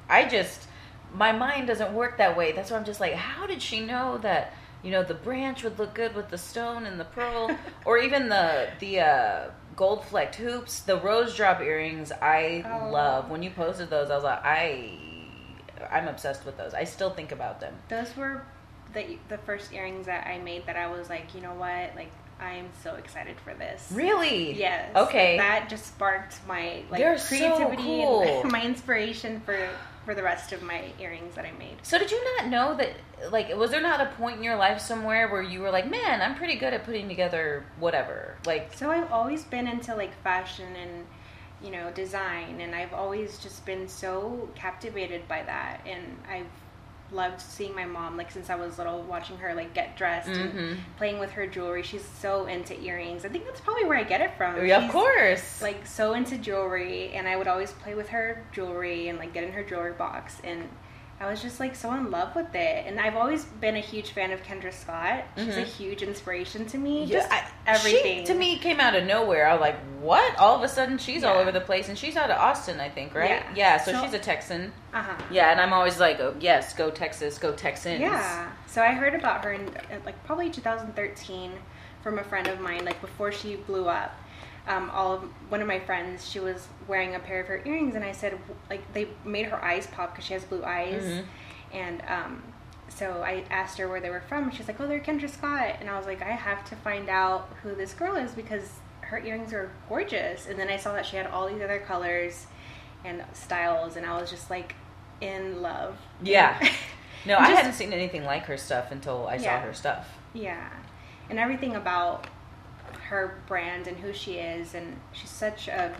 [0.09, 0.67] I just
[1.13, 2.53] my mind doesn't work that way.
[2.53, 5.77] That's why I'm just like, how did she know that you know the branch would
[5.77, 9.49] look good with the stone and the pearl, or even the the uh,
[9.81, 12.11] gold flecked hoops, the rose drop earrings.
[12.11, 12.91] I Oh.
[12.91, 14.11] love when you posted those.
[14.11, 14.91] I was like, I
[15.89, 16.75] I'm obsessed with those.
[16.75, 17.73] I still think about them.
[17.89, 18.43] Those were
[18.93, 22.11] the the first earrings that I made that I was like, you know what, like
[22.39, 23.87] I am so excited for this.
[23.91, 24.53] Really?
[24.53, 24.95] Yes.
[24.95, 25.37] Okay.
[25.37, 28.21] That just sparked my like They're so creativity cool.
[28.43, 29.67] and my inspiration for
[30.05, 31.77] for the rest of my earrings that I made.
[31.83, 32.95] So did you not know that?
[33.31, 36.21] Like, was there not a point in your life somewhere where you were like, "Man,
[36.21, 40.75] I'm pretty good at putting together whatever." Like, So I've always been into like fashion
[40.75, 41.05] and
[41.61, 46.47] you know design, and I've always just been so captivated by that, and I've
[47.11, 50.59] loved seeing my mom like since I was little, watching her like get dressed Mhm.
[50.59, 51.83] and playing with her jewelry.
[51.83, 53.25] She's so into earrings.
[53.25, 54.65] I think that's probably where I get it from.
[54.65, 55.61] yeah, of course.
[55.61, 59.43] Like so into jewelry, and I would always play with her jewelry and like get
[59.43, 60.69] in her jewelry box and.
[61.21, 64.09] I was just like so in love with it, and I've always been a huge
[64.09, 65.23] fan of Kendra Scott.
[65.37, 65.65] She's a Mhm.
[65.65, 67.03] huge inspiration to me.
[67.03, 69.47] Yeah, just I- everything She, to me came out of nowhere.
[69.47, 72.17] I was like, "What?" All of a sudden, she's all over the place, and she's
[72.17, 73.43] out of Austin, I think, right?
[73.53, 73.77] Yeah.
[73.77, 74.73] so, So- she's a Texan.
[74.95, 75.13] Uh huh.
[75.29, 78.47] Yeah, and I'm always like, oh, "Yes, go Texas, go Texans." Yeah.
[78.65, 79.69] So I heard about her in
[80.03, 81.51] like probably 2013
[82.01, 84.15] from a friend of mine, like before she blew up.
[84.67, 87.95] Um, all of one of my friends, she was wearing a pair of her earrings,
[87.95, 88.37] and I said,
[88.69, 91.23] like, they made her eyes pop because she has blue eyes, Mhm.
[91.73, 92.43] and um,
[92.87, 94.43] so I asked her where they were from.
[94.45, 97.09] and She's like, oh, they're Kendra Scott, and I was like, I have to find
[97.09, 98.69] out who this girl is because
[99.01, 100.47] her earrings are gorgeous.
[100.47, 102.45] And then I saw that she had all these other colors
[103.03, 104.75] and styles, and I was just like
[105.21, 105.97] in love.
[106.21, 106.59] Yeah.
[107.23, 110.09] No, And I hadn't seen anything like her stuff until I saw her stuff.
[110.33, 110.69] Yeah,
[111.29, 112.25] and everything about
[113.11, 115.93] her brand and who she is, and she's such a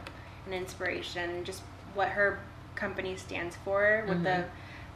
[0.47, 1.43] an inspiration.
[1.43, 1.62] Just
[1.93, 2.39] what her
[2.76, 4.45] company stands for with the Mhm.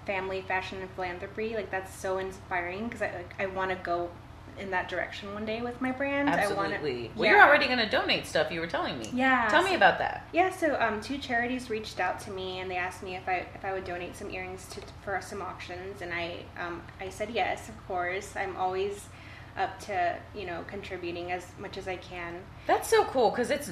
[0.08, 1.56] family, fashion, and philanthropy.
[1.56, 4.10] Like that's so inspiring because I like I want to go
[4.58, 6.30] in that direction one day with my brand.
[6.30, 6.93] I Absolutely.
[6.93, 8.49] wanna, well, you're already going to donate stuff.
[8.49, 9.10] You were telling me.
[9.13, 10.25] Yeah, Tell me about that.
[10.32, 13.45] Yeah, so um, two charities reached out to me and they asked me if I
[13.54, 17.30] if I would donate some earrings to for some auctions, and I um, I said
[17.32, 18.36] yes, of course.
[18.38, 19.10] I'm always
[19.57, 22.41] up to you know contributing as much as I can.
[22.67, 23.71] That's so cool because it's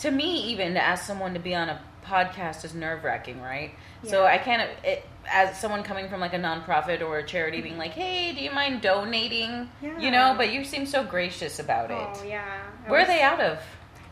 [0.00, 3.72] to me even to ask someone to be on a podcast is nerve wracking, right?
[4.04, 7.78] So I can't it, as someone coming from like a nonprofit or a charity being
[7.78, 11.96] like, "Hey, do you mind donating?" You know, but you seem so gracious about it.
[11.96, 12.62] Oh yeah.
[12.86, 13.60] I Where are they out of?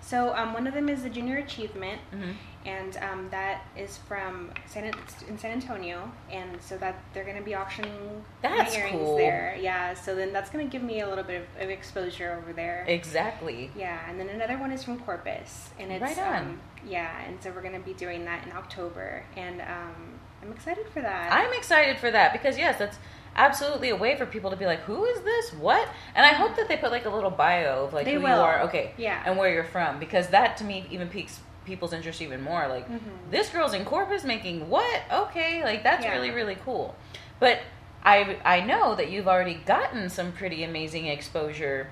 [0.00, 2.32] So um, one of them is the Junior Achievement, hmm
[2.66, 4.84] and um, that is from San
[5.28, 9.16] in San Antonio, and so that they're going to be auctioning That's my earrings cool.
[9.16, 9.56] there.
[9.60, 12.52] Yeah, so then that's going to give me a little bit of, of exposure over
[12.52, 12.84] there.
[12.88, 13.70] Exactly.
[13.76, 16.36] Yeah, and then another one is from Corpus, and it's Right on.
[16.42, 19.94] Um, yeah, and so we're gonna be doing that in October, and um,
[20.42, 21.32] I'm excited for that.
[21.32, 22.98] I'm excited for that because yes, that's
[23.34, 25.52] absolutely a way for people to be like, "Who is this?
[25.54, 28.20] What?" And I hope that they put like a little bio of like They who
[28.20, 29.20] you are, okay, Yeah.
[29.26, 32.66] and where you're from, because that to me even piques people's interest even more.
[32.68, 33.00] Like, Mhm.
[33.30, 35.02] this girl's in Corpus making what?
[35.12, 36.12] Okay, like that's Yeah.
[36.12, 36.94] really really cool.
[37.40, 37.58] But
[38.04, 41.88] I I know that you've already gotten some pretty amazing exposure,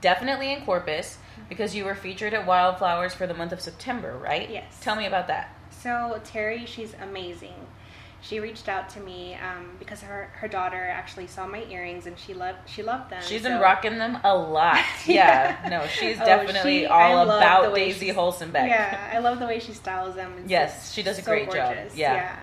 [0.00, 4.48] definitely in Corpus, because you were featured at Wildflowers for the month of September, right?
[4.48, 4.78] Yes.
[4.80, 5.50] Tell me about that.
[5.70, 7.66] So Terry, she's amazing.
[8.22, 12.16] She reached out to me um, because her her daughter actually saw my earrings and
[12.18, 13.20] she loved she loved them.
[13.26, 14.80] She's so- been rocking them a lot.
[15.06, 15.56] Yeah.
[15.68, 18.68] No, she's Oh, definitely she- all about Daisy Holzenbeck.
[18.68, 20.32] Yeah, I love the way she styles them.
[20.40, 21.74] It's Yes, just she does a so great job.
[21.74, 21.96] gorgeous.
[21.96, 22.36] Yeah.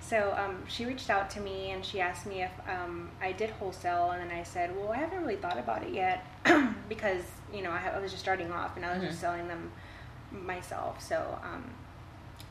[0.00, 3.50] So um, she reached out to me and she asked me if um, I did
[3.50, 6.24] wholesale, and then I said, "Well, I haven't really thought about it yet
[6.88, 7.22] because
[7.54, 9.08] you know I, I was just starting off and I was Mhm.
[9.08, 9.70] just selling them
[10.32, 11.64] myself." So um,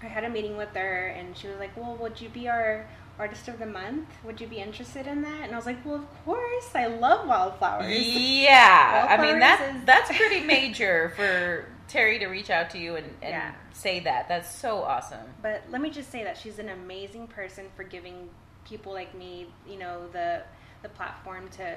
[0.01, 2.88] I had a meeting with her, and she was like, "Well, would you be our
[3.17, 4.07] artist of the month?
[4.23, 6.69] Would you be interested in that?" And I was like, "Well, of course.
[6.75, 12.49] I love wildflowers." Yeah, I mean that is- that's pretty major for Terry to reach
[12.49, 13.51] out to you and, and Yeah.
[13.73, 14.27] say that.
[14.29, 15.25] That's so awesome.
[15.41, 18.29] But let me just say that she's an amazing person for giving
[18.65, 20.43] people like me, you know, the
[20.81, 21.75] the platform to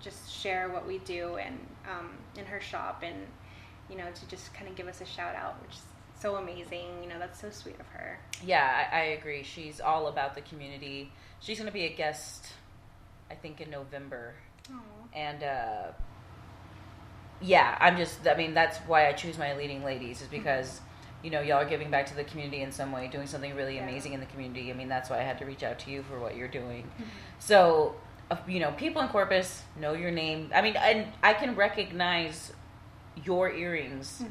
[0.00, 3.14] just share what we do and um, in her shop and
[3.90, 5.82] you know to just kind of give us a shout out, which is
[6.20, 7.02] so amazing.
[7.02, 8.18] You know, that's so sweet of her.
[8.44, 9.42] Yeah, I, I agree.
[9.42, 11.12] She's all about the community.
[11.40, 12.46] She's going to be a guest,
[13.30, 14.34] I think, in November.
[15.14, 15.82] and uh,
[17.40, 18.26] yeah, I'm just.
[18.26, 20.80] I mean, that's why I choose my leading ladies is because
[21.22, 23.76] you know y'all are giving back to the community in some way, doing something really
[23.76, 23.84] Yeah.
[23.84, 24.70] amazing in the community.
[24.70, 26.82] I mean, that's why I had to reach out to you for what you're doing.
[26.84, 27.04] Mm-hmm.
[27.38, 27.94] So,
[28.30, 30.50] uh, you know, people in Corpus know your name.
[30.54, 32.52] I mean, and I can recognize
[33.24, 34.22] your earrings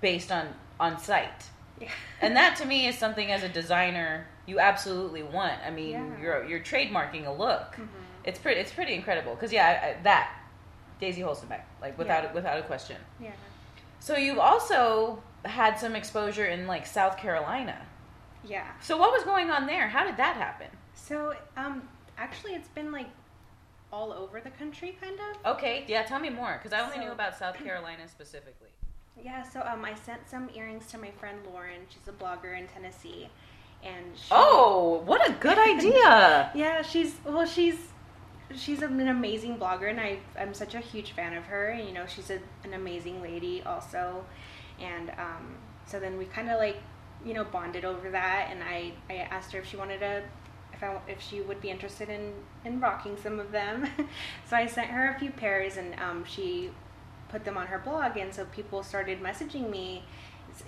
[0.00, 0.48] based on
[0.80, 1.44] on site.
[1.80, 1.88] Yeah.
[2.20, 5.54] And that to me is something as a designer you absolutely want.
[5.64, 6.20] I mean, Yeah.
[6.20, 7.76] you're you're trademarking a look.
[7.76, 7.88] Mhm.
[8.24, 8.60] It's pretty.
[8.60, 9.34] It's pretty incredible.
[9.34, 10.34] Because yeah, I, I, that
[11.00, 12.32] Daisy Holzenbeck, like without Yeah.
[12.32, 12.96] without a question.
[13.20, 13.30] Yeah.
[14.00, 17.78] So you've also had some exposure in like South Carolina.
[18.44, 18.66] Yeah.
[18.80, 19.88] So what was going on there?
[19.88, 20.68] How did that happen?
[20.94, 23.06] So, um, actually, it's been like
[23.92, 25.56] all over the country, kind of.
[25.56, 28.68] Okay, yeah, tell me more because I only So- knew about South Carolina specifically.
[29.22, 29.42] Yeah.
[29.42, 31.80] So, um, I sent some earrings to my friend Lauren.
[31.88, 33.28] She's a blogger in Tennessee,
[33.82, 36.50] and she, Oh, what a good idea!
[36.54, 37.76] yeah, she's well, she's
[38.54, 41.68] she's an amazing blogger, and I I'm such a huge fan of her.
[41.70, 44.24] And you know, she's a, an amazing lady also,
[44.80, 46.78] and um, so then we kind of like
[47.24, 50.22] you know bonded over that, and I I asked her if she wanted to.
[50.74, 52.32] If, I, if she would be interested in,
[52.64, 53.88] in rocking some of them.
[54.48, 56.70] so I sent her a few pairs and um, she
[57.28, 58.16] put them on her blog.
[58.16, 60.02] And so people started messaging me,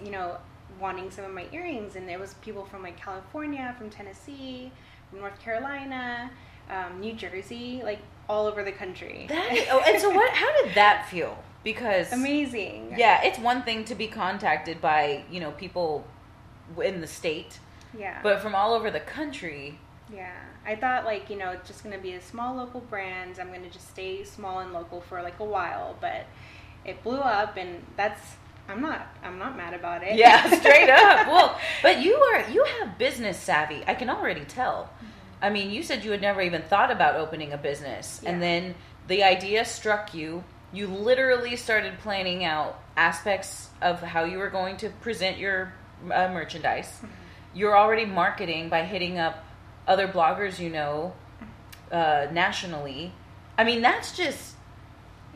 [0.04, 0.36] you know,
[0.80, 1.96] wanting some of my earrings.
[1.96, 4.70] And there was people from like California, from Tennessee,
[5.10, 6.30] from North Carolina,
[6.70, 9.26] um, New Jersey, like all over the country.
[9.28, 10.30] That oh, and so what?
[10.34, 11.42] How did that feel?
[11.62, 12.94] Because Amazing.
[12.96, 16.06] yeah, it's one thing to be contacted by you know people
[16.82, 17.58] in the state,
[17.98, 18.20] Yeah.
[18.22, 19.78] but from all over the country.
[20.12, 20.32] Yeah,
[20.66, 23.38] I thought like you know it's just gonna be a small local brand.
[23.38, 26.24] I'm gonna just stay small and local for like a while, but
[26.84, 28.20] it blew up, and that's
[28.68, 30.16] I'm not I'm not mad about it.
[30.16, 31.26] Yeah, straight up.
[31.26, 33.82] Well, but you are you have business savvy.
[33.86, 34.90] I can already tell.
[35.42, 38.74] I mean, you said you had never even thought about opening a business, and then
[39.08, 40.44] the idea struck you.
[40.72, 45.74] You literally started planning out aspects of how you were going to present your
[46.12, 47.00] uh, merchandise.
[47.52, 49.44] You're already marketing by hitting up
[49.88, 51.14] other bloggers you know
[51.90, 53.12] uh, nationally.
[53.58, 54.49] I mean, that's just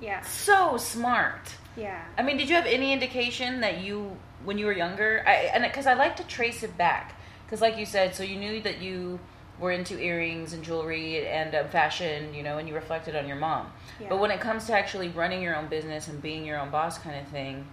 [0.00, 1.54] yeah, so smart.
[1.76, 2.04] yeah.
[2.18, 5.62] I mean, did you have any indication that you, when you were younger, I, and
[5.64, 8.80] because I like to trace it back, because like you said, so you knew that
[8.80, 9.18] you
[9.58, 13.36] were into earrings and jewelry and um, fashion, you know, and you reflected on your
[13.36, 13.70] mom.
[14.00, 14.08] Yeah.
[14.08, 16.98] But when it comes to actually running your own business and being your own boss,
[16.98, 17.66] kind of thing,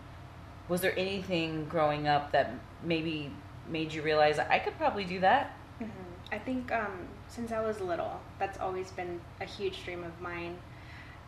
[0.69, 2.53] was there anything growing up that
[2.83, 3.31] maybe
[3.67, 5.57] made you realize I could probably do that?
[5.79, 5.87] hmm
[6.31, 10.57] I think um, since I was little, that's always been a huge dream of mine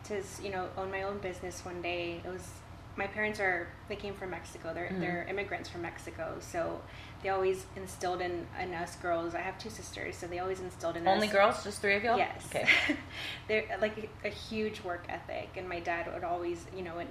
[0.04, 2.20] to you know own my own business one day.
[2.24, 2.48] It was
[2.96, 4.72] my parents are they came from Mexico.
[4.72, 5.00] They're Mhm.
[5.00, 6.80] they're immigrants from Mexico, so
[7.22, 9.34] they always instilled in, in us girls.
[9.34, 11.32] I have two sisters, so they always instilled in Only us.
[11.32, 12.18] girls, just three of y'all.
[12.18, 12.44] Yes.
[12.54, 12.68] Okay.
[13.48, 17.02] They're like a, a huge work ethic, and my dad would always, you know,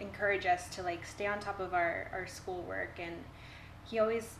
[0.00, 3.14] encourage us to like stay on top of our our schoolwork, and
[3.84, 4.36] he always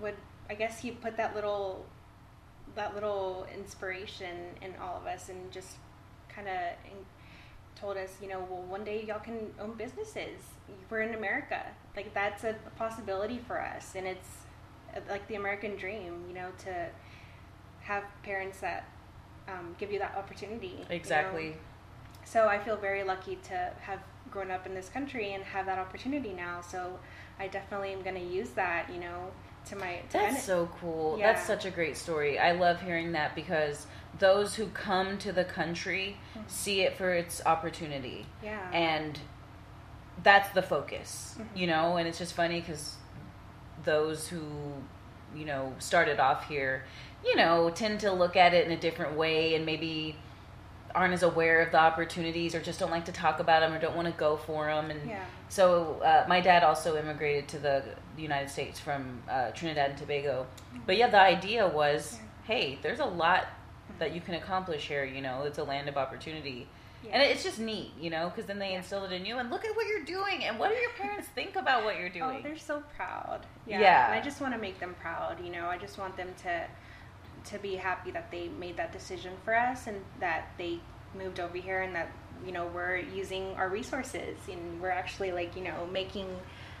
[0.00, 0.14] would.
[0.48, 1.84] I guess he put that little
[2.74, 5.76] that little inspiration in all of us, and just
[6.28, 6.56] kind of
[7.76, 10.38] told us, you know, well, one day y'all can own businesses.
[10.90, 11.62] We're in America.
[11.96, 14.28] Like that's a possibility for us, and it's
[14.96, 16.88] uh, like the American dream, you know, to
[17.80, 18.88] have parents that
[19.48, 20.68] um, give you that opportunity.
[20.68, 20.86] you know?
[20.90, 21.56] Exactly.
[22.24, 25.78] So I feel very lucky to have grown up in this country and have that
[25.78, 26.60] opportunity now.
[26.60, 26.98] So
[27.38, 29.30] I definitely am going to use that, you know,
[29.66, 30.00] to my.
[30.10, 31.18] To That's so cool.
[31.18, 31.32] Yeah.
[31.32, 32.38] That's such a great story.
[32.38, 33.86] I love hearing that because
[34.18, 36.48] those who come to the country Mhm.
[36.48, 38.26] see it for its opportunity.
[38.42, 38.58] Yeah.
[38.72, 39.18] And
[40.22, 41.46] that's the focus, Mhm.
[41.56, 41.96] you know?
[41.96, 42.96] And it's just funny because
[43.84, 44.42] those who,
[45.34, 46.84] you know, started off here,
[47.24, 50.16] you know, tend to look at it in a different way and maybe
[50.94, 53.78] aren't as aware of the opportunities or just don't like to talk about them or
[53.78, 54.90] don't want to go for them.
[54.90, 55.24] And Yeah.
[55.48, 57.82] so uh, my dad also immigrated to the,
[58.14, 60.46] the United States from uh, Trinidad and Tobago.
[60.84, 62.26] But yeah, the idea was, Yeah.
[62.54, 63.46] hey, there's a lot
[63.98, 65.04] that you can accomplish here.
[65.04, 66.66] You know, it's a land of opportunity.
[67.04, 67.14] Yeah.
[67.14, 68.78] And it's just neat, you know, because then they Yeah.
[68.78, 69.38] instill it in you.
[69.38, 70.44] And look at what you're doing.
[70.44, 72.22] And what do your parents think about what you're doing?
[72.24, 72.42] Oh, doing?
[72.44, 73.40] they're so proud.
[73.66, 73.80] Yeah.
[73.80, 74.06] Yeah.
[74.06, 75.44] And I just want to make them proud.
[75.44, 76.66] You know, I just want them to
[77.44, 80.78] to be happy that they made that decision for us and that they
[81.12, 82.08] moved over here and that
[82.46, 86.28] you know we're using our resources and we're actually like you know making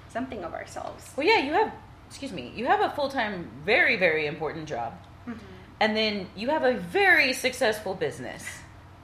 [0.08, 1.12] something of ourselves.
[1.16, 1.72] well, yeah, you have,
[2.06, 4.92] excuse me, you have a full time, very, very important job.
[5.26, 5.38] Mhm.
[5.82, 8.44] And then you have a very successful business.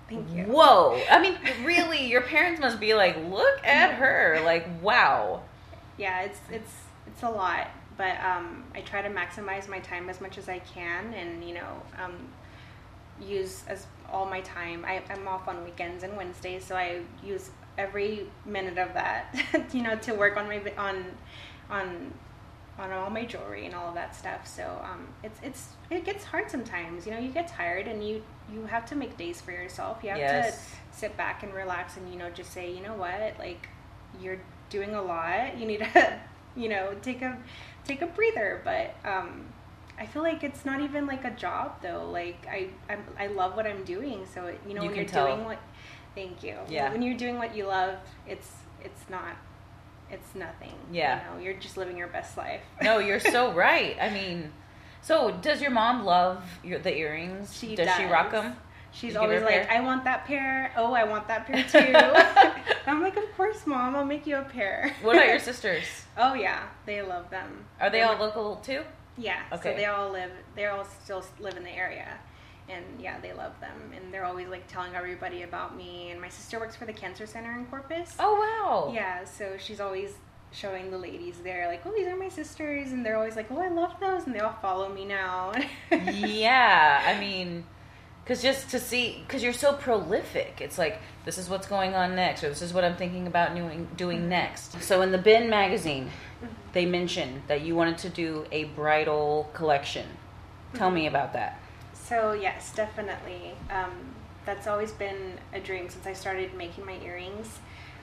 [0.08, 0.44] Thank you.
[0.44, 1.02] Whoa.
[1.10, 4.40] I mean, really, your parents must be like, look at her.
[4.44, 5.42] Like, wow.
[5.96, 6.72] yeah it's it's
[7.08, 10.60] it's a lot but um, i try to maximize my time as much as i
[10.60, 12.14] can and you know um,
[13.20, 17.50] use as all my time I, i'm off on weekends and wednesdays so i use
[17.76, 19.34] every minute of that
[19.72, 21.04] you know to work on my on
[21.68, 22.12] on
[22.78, 26.24] on all my jewelry and all of that stuff so um, it's it's it gets
[26.24, 28.22] hard sometimes you know you get tired and you
[28.52, 30.56] you have to make days for yourself you have Yes.
[30.92, 33.68] to sit back and relax and you know just say you know what like
[34.20, 36.18] you're doing a lot you need to
[36.56, 37.36] you know take a
[37.84, 39.46] take a breather but um
[40.00, 42.08] I feel like it's not even like a job though.
[42.08, 44.26] Like I I'm, I love what I'm doing.
[44.32, 45.26] So it, you know You when you're tell.
[45.26, 45.58] doing what
[46.14, 46.54] thank you.
[46.68, 46.92] Yeah.
[46.92, 48.48] When you're doing what you love, it's
[48.80, 49.34] it's not
[50.08, 50.74] it's nothing.
[50.92, 51.18] Yeah.
[51.18, 52.60] You know, you're just living your best life.
[52.80, 53.96] No, you're so right.
[54.00, 54.52] I mean,
[55.02, 57.56] so does your mom love your, the earrings?
[57.56, 58.56] She does, she rock them?
[58.90, 59.70] She's You give her always like.
[59.70, 60.72] I want that pair.
[60.76, 62.72] Oh, I want that pair too.
[62.86, 63.94] I'm like, of course, mom.
[63.94, 64.94] I'll make you a pair.
[65.02, 65.84] What about your sisters?
[66.16, 67.64] oh yeah, they love them.
[67.80, 68.82] Are they They're all local too?
[69.16, 69.40] Yeah.
[69.52, 69.72] Okay.
[69.72, 70.30] So they all live.
[70.56, 72.18] They all still live in the area,
[72.68, 76.10] and yeah, they love them, and they're always like telling everybody about me.
[76.10, 78.14] And my sister works for the cancer center in Corpus.
[78.18, 78.92] Oh wow.
[78.94, 79.24] Yeah.
[79.24, 80.14] So she's always
[80.52, 83.60] showing the ladies there, like, oh, these are my sisters, and they're always like, oh,
[83.60, 85.52] I love those, and they all follow me now.
[85.90, 87.64] yeah, I mean,
[88.28, 92.14] because just to see, because you're so prolific, it's like this is what's going on
[92.14, 94.82] next, or this is what I'm thinking about doing doing next.
[94.82, 96.10] So in the Bin magazine,
[96.42, 96.52] mm-hmm.
[96.72, 100.06] they mentioned that you wanted to do a bridal collection.
[100.74, 101.14] Tell me mm-hmm.
[101.14, 101.58] about that.
[101.94, 103.54] So yes, definitely.
[103.70, 103.92] Um,
[104.44, 107.60] that's always been a dream since I started making my earrings.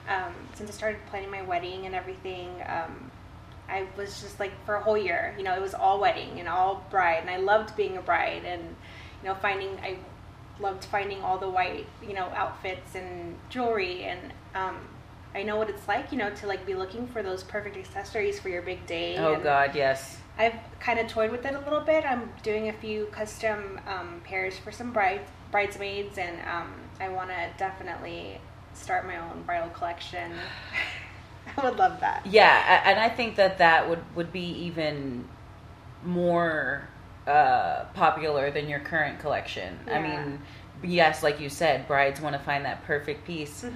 [0.08, 3.10] Um, since I started planning my wedding and everything, um,
[3.68, 6.48] I was just like for a whole year, you know, it was all wedding and
[6.48, 8.62] all bride, and I loved being a bride and
[9.22, 9.98] you know finding I
[10.60, 14.76] loved finding all the white you know outfits and jewelry and um,
[15.36, 18.40] I know what it's like, you know, to like be looking for those perfect accessories
[18.40, 19.18] for your big day.
[19.18, 20.18] Oh and- God, yes.
[20.38, 22.04] I've kind of toyed with it a little bit.
[22.04, 27.30] I'm doing a few custom um, pairs for some bride bridesmaids, and um, I want
[27.30, 28.38] to definitely
[28.76, 30.32] start my own bridal collection.
[31.56, 32.26] I would love that.
[32.26, 35.26] Yeah, and I think that that would would be even
[36.04, 36.88] more
[37.26, 39.78] uh, popular than your current collection.
[39.90, 40.40] I mean,
[40.82, 43.62] yes, like you said, brides want to find that perfect piece.
[43.64, 43.72] Mhm.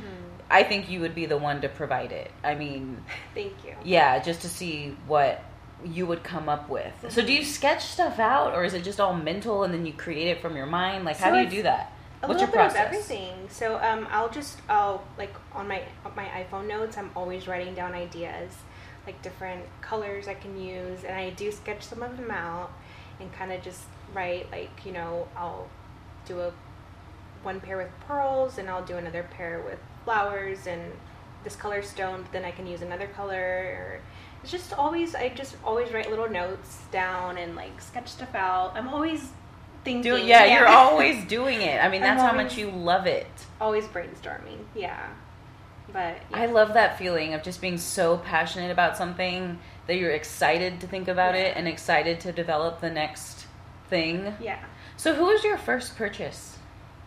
[0.50, 2.30] I think you would be the one to provide it.
[2.42, 3.02] I mean,
[3.34, 3.74] Thank you.
[3.84, 5.42] yeah, just to see what
[5.84, 6.92] you would come up with.
[7.08, 9.92] So, do you sketch stuff out, or is it just all mental and then you
[9.92, 11.04] create it from your mind?
[11.04, 11.92] Like, how do you do that?
[12.22, 12.78] A What's little bit process?
[12.80, 13.48] of everything.
[13.48, 16.98] So um, I'll just I'll like on my on my iPhone notes.
[16.98, 18.52] I'm always writing down ideas,
[19.06, 22.72] like different colors I can use, and I do sketch some of them out,
[23.20, 25.68] and kind of just write like you know I'll
[26.26, 26.52] do a
[27.42, 30.92] one pair with pearls, and I'll do another pair with flowers, and
[31.42, 32.20] this color stone.
[32.22, 33.34] But then I can use another color.
[33.34, 34.00] Or
[34.42, 38.72] it's just always I just always write little notes down and like sketch stuff out.
[38.74, 39.30] I'm always
[39.84, 40.02] thinking.
[40.02, 41.82] Do, yeah, you're always doing it.
[41.82, 43.26] I mean, that's how much you love it.
[43.60, 44.58] always brainstorming.
[44.74, 45.08] Yeah,
[45.92, 46.38] but yeah.
[46.38, 50.86] I love that feeling of just being so passionate about something that you're excited to
[50.86, 53.46] think about it and excited to develop the next
[53.88, 54.34] thing.
[54.40, 54.58] yeah.
[54.96, 56.58] So, who was your first purchase?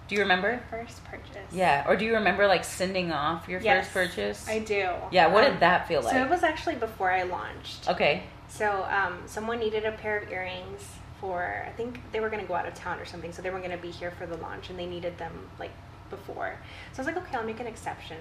[0.10, 0.62] Do you remember?
[0.70, 1.48] First purchase.
[1.52, 4.48] Yeah, or do you remember like sending off your Yes, first purchase?
[4.50, 4.90] I do.
[5.12, 6.14] Yeah, what Um, did that feel like?
[6.14, 7.90] So it was actually before I launched.
[7.90, 8.24] okay.
[8.50, 10.84] So um, someone needed a pair of earrings
[11.24, 13.64] for I think they were to go out of town or something, so they weren't
[13.64, 15.72] to be here for the launch, and they needed them like
[16.10, 16.58] before.
[16.92, 18.18] So I was like, okay, I'll make an exception.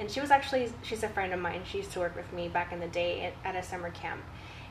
[0.00, 1.60] And she was actually she's a friend of mine.
[1.70, 4.22] She used to work with me back in the day at, at a summer camp,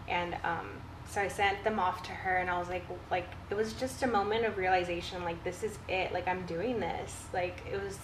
[0.08, 0.70] and um,
[1.08, 4.02] so I sent them off to her, and I was like, like it was just
[4.02, 8.00] a moment of realization, like this is it, like I'm doing this, like it was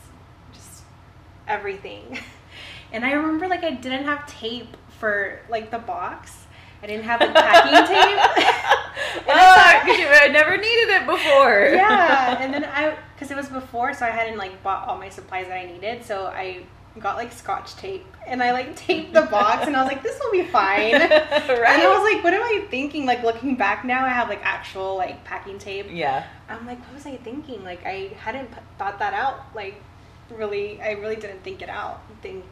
[0.54, 0.84] just
[1.48, 2.20] everything.
[2.94, 6.42] And I remember like I didn't have tape for like the box.
[6.84, 8.19] I didn't have like packing tape.
[9.15, 9.32] And oh.
[9.32, 11.69] I oh, thought- because you had never needed it before.
[11.74, 15.10] yeah, and then I because it was before, so I hadn't like bought all my
[15.10, 16.04] supplies that I needed.
[16.04, 16.63] So I
[17.00, 20.19] got like scotch tape and I like taped the box, and I was like, this
[20.19, 20.91] will be fine.
[20.93, 21.02] right.
[21.02, 23.06] And I was like, what am I thinking?
[23.06, 25.88] Like looking back now, I have like actual like packing tape.
[25.89, 26.28] yeah.
[26.50, 27.63] I'm like, what was I thinking?
[27.63, 29.56] Like I hadn't p- thought that out.
[29.56, 29.82] Like
[30.30, 32.02] really, I really didn't think it out.
[32.22, 32.43] Think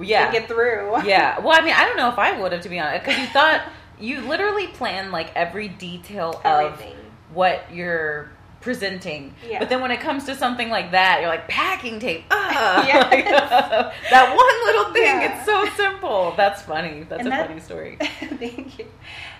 [0.00, 0.32] Yeah.
[0.32, 1.02] it through.
[1.04, 1.38] yeah.
[1.40, 3.26] Well, I mean, I don't know if I would have, to be honest, because you
[3.26, 3.62] thought
[4.00, 6.92] you literally planned like every detail Everything.
[6.94, 6.98] of
[7.36, 8.30] what you're
[8.60, 9.34] presenting.
[9.48, 9.58] Yeah.
[9.58, 12.24] But then when it comes to something like that, you're like packing tape.
[12.30, 13.10] Ah, Yes.
[14.10, 15.02] that one little thing.
[15.04, 15.36] Yeah.
[15.36, 16.32] It's so simple.
[16.36, 17.02] That's funny.
[17.08, 17.98] That's And a that- funny story.
[18.00, 18.86] Thank you.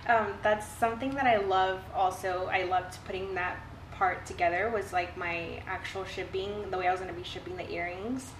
[0.07, 1.81] Um, that's something that I love.
[1.95, 3.57] Also, I loved putting that
[3.93, 4.71] part together.
[4.75, 8.31] Was like my actual shipping, the way I was going to be shipping the earrings.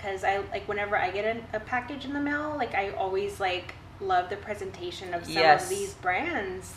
[0.00, 3.38] Because I like whenever I get an, a package in the mail, like I always
[3.40, 5.64] like love the presentation of some Yes.
[5.64, 6.74] of these brands.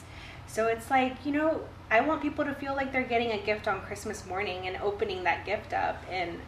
[0.47, 3.67] So it's like you know, I want people to feel like they're getting a gift
[3.67, 6.39] on Christmas morning and opening that gift up, and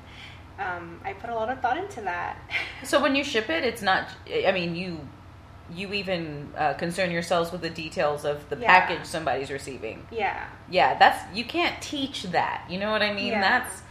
[0.59, 2.37] um, I put a lot of thought into that.
[2.83, 4.09] So when you ship it, it's not.
[4.29, 4.99] I mean, you
[5.73, 8.67] you even uh, concern yourselves with the details of the Yeah.
[8.67, 10.05] package somebody's receiving.
[10.11, 10.45] yeah.
[10.69, 12.65] Yeah, that's you can't teach that.
[12.69, 13.27] You know what I mean?
[13.27, 13.41] Yeah.
[13.41, 13.81] That's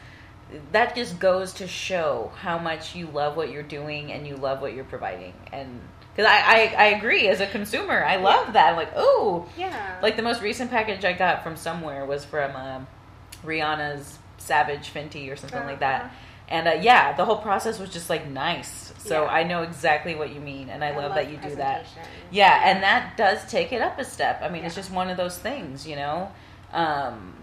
[0.72, 4.60] that just goes to show how much you love what you're doing and you love
[4.60, 5.32] what you're providing.
[5.52, 5.80] And
[6.14, 8.52] because I, I I agree as a consumer, I love Yeah.
[8.52, 8.68] that.
[8.70, 9.98] I'm like, oh, Yeah.
[10.02, 12.86] like the most recent package I got from somewhere was from um,
[13.44, 16.02] Rihanna's Savage Fenty or something like that.
[16.02, 16.14] Uh-huh.
[16.46, 18.92] And uh, yeah, the whole process was just like nice.
[18.98, 19.30] So Yeah.
[19.30, 21.86] I know exactly what you mean, and I, I love, love that you do that.
[22.30, 24.40] Yeah, and that does take it up a step.
[24.42, 26.30] I mean, it's just one of those things, you know.
[26.72, 27.33] Um,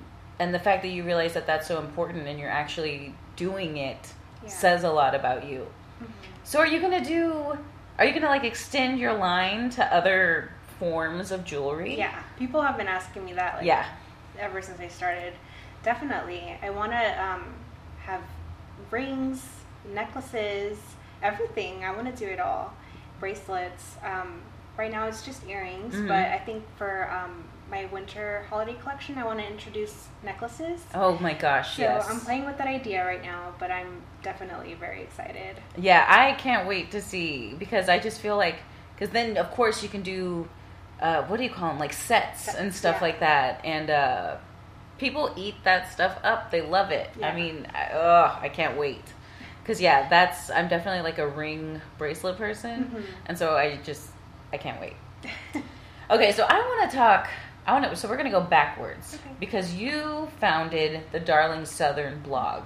[0.42, 4.14] and the fact that you realize that that's so important and you're actually doing it
[4.44, 4.50] Yeah.
[4.50, 5.68] says a lot about you.
[6.02, 6.08] Mhm.
[6.44, 7.58] So, are you gonna do?
[8.00, 11.96] Are you gonna like extend your line to other forms of jewelry?
[11.96, 13.58] Yeah, people have been asking me that.
[13.58, 13.86] Like, Yeah.
[14.39, 15.34] Ever since I started,
[15.84, 16.58] definitely.
[16.64, 17.44] I want to um,
[18.06, 18.22] have
[18.89, 19.46] rings,
[19.94, 20.80] necklaces,
[21.22, 21.86] everything.
[21.86, 22.74] I want to do it all.
[23.20, 23.98] Bracelets.
[24.04, 24.42] Um,
[24.78, 26.08] right now it's just earrings, Mhm.
[26.08, 30.82] but I think for um, my winter holiday collection, I want to introduce necklaces.
[30.93, 31.78] Oh my gosh!
[31.78, 32.05] So yes.
[32.09, 35.55] I'm playing with that idea right now, but I'm definitely very excited.
[35.78, 38.57] Yeah, I can't wait to see because I just feel like
[38.93, 40.47] because then of course you can do
[41.01, 43.01] uh, what do you call them like sets Sets, and stuff yeah.
[43.07, 44.36] like that, and uh,
[44.97, 46.51] people eat that stuff up.
[46.51, 47.09] They love it.
[47.24, 49.05] I mean, I, ugh, I can't wait
[49.63, 53.03] because yeah, that's I'm definitely like a ring bracelet person, Mhm.
[53.28, 54.09] and so I just
[54.51, 54.93] I can't wait.
[56.11, 57.30] Okay, so I want to talk.
[57.72, 57.95] I want to.
[57.95, 59.34] So we're going to go backwards Okay.
[59.39, 62.63] because you founded the Darling Southern blog.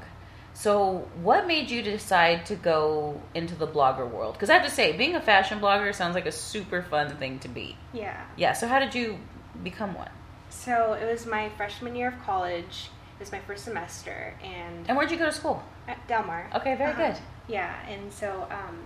[0.53, 4.33] So what made you decide to go into the blogger world?
[4.33, 7.37] Because I have to say, being a fashion blogger sounds like a super fun thing
[7.39, 7.77] to be.
[7.93, 8.19] Yeah.
[8.35, 8.53] Yeah.
[8.53, 9.19] So how did you
[9.63, 10.09] become one?
[10.49, 12.89] So it was my freshman year of college.
[13.17, 15.61] It was my first semester, and And where'd you go to school?
[15.87, 16.49] at Del Mar.
[16.55, 17.11] Okay, very Uh-huh.
[17.11, 17.17] good.
[17.47, 18.79] Yeah, and so um,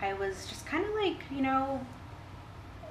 [0.00, 1.80] I was just kind of like, you know,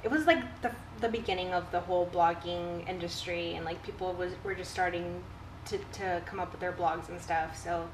[0.04, 0.72] it was like the
[1.02, 5.24] the beginning of the whole blogging industry, and like people was were just starting
[5.66, 7.56] to to come up with their blogs and stuff.
[7.62, 7.88] So,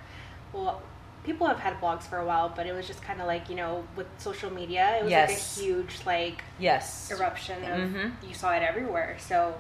[0.54, 0.82] well.
[1.26, 3.56] People have had blogs for a while, but it was just kind of like you
[3.56, 5.30] know, with social media, it was Yes.
[5.30, 7.10] like a huge like Yes.
[7.10, 8.12] eruption of Mhm.
[8.28, 9.16] you saw it everywhere.
[9.20, 9.54] So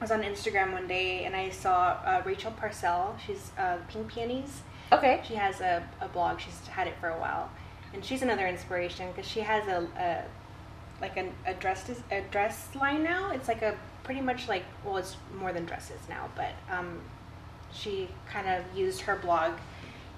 [0.00, 3.14] I was on Instagram one day and I saw uh, Rachel Parcell.
[3.24, 4.62] She's uh, Pink Peonies.
[4.90, 5.20] Okay.
[5.24, 6.40] She has a, a blog.
[6.40, 7.48] She's had it for a while,
[7.94, 10.24] and she's another inspiration because she has a, a
[11.02, 13.32] like an, a dress des- a dress line now.
[13.32, 17.00] It's like a pretty much like well, it's more than dresses now, but um,
[17.74, 19.52] she kind of used her blog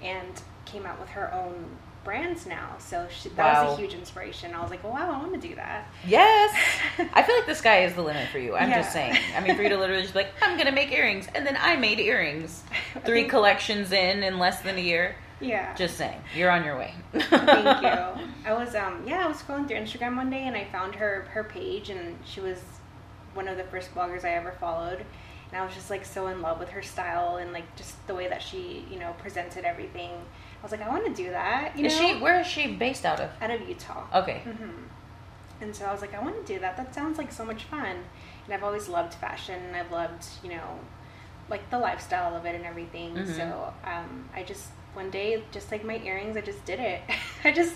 [0.01, 1.65] and came out with her own
[2.03, 2.75] brands now.
[2.77, 4.53] So she, that was a huge inspiration.
[4.53, 5.89] I was like, wow, I want to do that.
[6.07, 6.55] Yes.
[7.13, 8.55] I feel like the sky is the limit for you.
[8.55, 9.17] I'm just saying.
[9.35, 11.57] I mean, for you to literally just be like, I'm gonna make earrings, and then
[11.59, 12.63] I made earrings.
[13.05, 15.15] Three collections in in less than a year.
[15.41, 15.73] Yeah.
[15.75, 16.93] Just saying, you're on your way.
[17.13, 18.23] Thank you.
[18.45, 21.27] I was um yeah, I was scrolling through Instagram one day and I found her
[21.31, 22.59] her page and she was
[23.33, 25.05] one of the first bloggers I ever followed.
[25.51, 28.15] And I was just like so in love with her style and like just the
[28.15, 30.11] way that she, you know, presented everything.
[30.11, 31.77] I was like, I want to do that.
[31.77, 32.13] You is know?
[32.13, 32.19] she?
[32.19, 33.29] Where is she based out of?
[33.41, 34.05] out of Utah.
[34.15, 34.39] Okay.
[34.39, 34.69] hmm
[35.61, 36.77] And so I was like, I want to do that.
[36.77, 37.85] That sounds like so much fun.
[38.45, 39.61] And I've always loved fashion.
[39.61, 40.79] And I've loved, you know,
[41.49, 43.13] like the lifestyle of it and everything.
[43.15, 43.35] Mhm.
[43.35, 47.01] So um, I just one day, just like my earrings, I just did it.
[47.43, 47.75] I just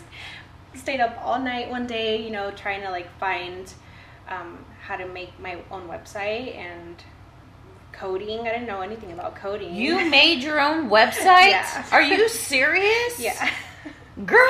[0.76, 3.72] stayed up all night one day, you know, trying to like find
[4.28, 7.04] um, how to make my own website and
[7.92, 8.42] coding.
[8.42, 9.76] I didn't know anything about coding.
[9.76, 11.50] You made your own website?
[11.52, 11.86] Yeah.
[11.92, 13.20] Are you serious?
[13.20, 13.50] yeah.
[14.26, 14.48] Girl,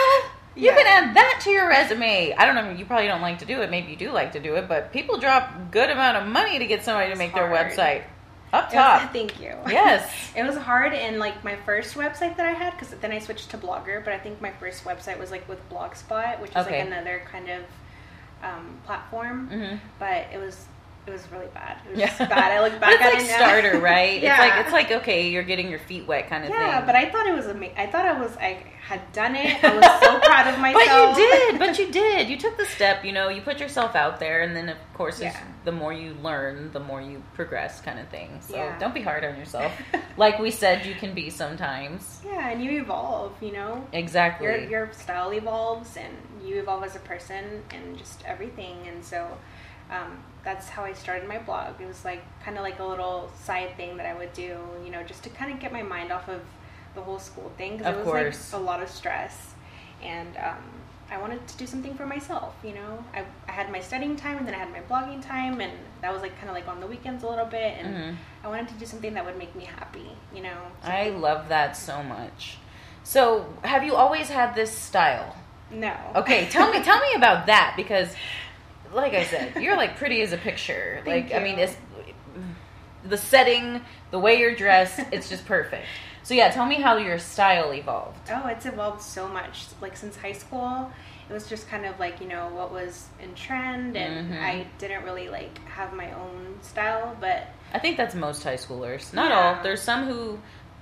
[0.56, 0.76] you Yeah.
[0.76, 2.34] can add that to your resume.
[2.38, 3.70] I don't know, you probably don't like to do it.
[3.72, 6.66] Maybe you do like to do it, but people drop good amount of money to
[6.66, 8.04] get somebody to make their website.
[8.52, 9.14] Up It was- top.
[9.14, 9.56] thank you.
[9.68, 10.12] Yes.
[10.36, 13.50] It was hard in like my first website that I had because then I switched
[13.52, 14.04] to Blogger.
[14.04, 16.80] But I think my first website was like with Blogspot, which is Okay.
[16.80, 17.64] like another kind of
[18.44, 19.48] um, platform.
[19.48, 20.66] hmm But it was
[21.10, 21.78] it was really bad.
[21.86, 22.08] It was Yeah.
[22.08, 22.52] just bad.
[22.52, 23.36] I look back it's at like it now.
[23.38, 24.22] starter, right?
[24.22, 24.32] yeah.
[24.34, 26.60] It's like it's like okay, you're getting your feet wet kind of thing.
[26.60, 26.86] yeah.
[26.86, 27.78] But I thought it was amazing.
[27.78, 29.64] I thought I was I had done it.
[29.64, 31.16] I was so proud of myself.
[31.16, 31.60] But you did.
[31.60, 32.30] But you did.
[32.30, 33.04] You took the step.
[33.06, 35.36] You know, you put yourself out there, and then of course, Yeah.
[35.66, 38.40] the more you learn, the more you progress, kind of thing.
[38.42, 38.78] So Yeah.
[38.80, 39.72] don't be hard on yourself.
[40.18, 42.22] like we said, you can be sometimes.
[42.26, 43.34] yeah, and you evolve.
[43.42, 43.86] You know.
[43.94, 44.48] Exactly.
[44.48, 46.14] your your style evolves and
[46.48, 49.28] you evolve as a person and just everything and so
[49.92, 51.80] um, that's how I started my blog.
[51.82, 54.92] It was like kind of like a little side thing that I would do, you
[54.92, 56.42] know, just to kind of get my mind off of
[56.96, 58.54] the whole school thing because it was course.
[58.54, 59.54] like a lot of stress
[60.02, 60.64] and um,
[61.12, 63.04] I wanted to do something for myself, you know.
[63.14, 66.14] I, I had my studying time and then I had my blogging time and that
[66.14, 68.16] was like kind of like on the weekends a little bit and Mhm.
[68.44, 70.58] I wanted to do something that would make me happy, you know.
[70.84, 72.58] I love that so much.
[73.04, 75.36] So, have you always had this style?
[75.72, 75.94] No.
[76.16, 78.16] Okay, tell me tell me about that because
[78.94, 81.02] like I said, you're like pretty as a picture.
[81.06, 81.76] Like I mean, it's
[83.04, 83.82] the setting,
[84.12, 85.86] the way you're dressed, it's just perfect.
[86.24, 88.30] So yeah, tell me how your style evolved.
[88.32, 90.92] Oh, it's evolved so much, like since high school,
[91.30, 94.42] it was just kind of like you know what was in trend, and Mhm.
[94.42, 97.16] I didn't really like have my own style.
[97.20, 99.14] But I think that's most high schoolers.
[99.14, 99.58] Not Yeah.
[99.58, 99.64] all.
[99.64, 100.40] There's some who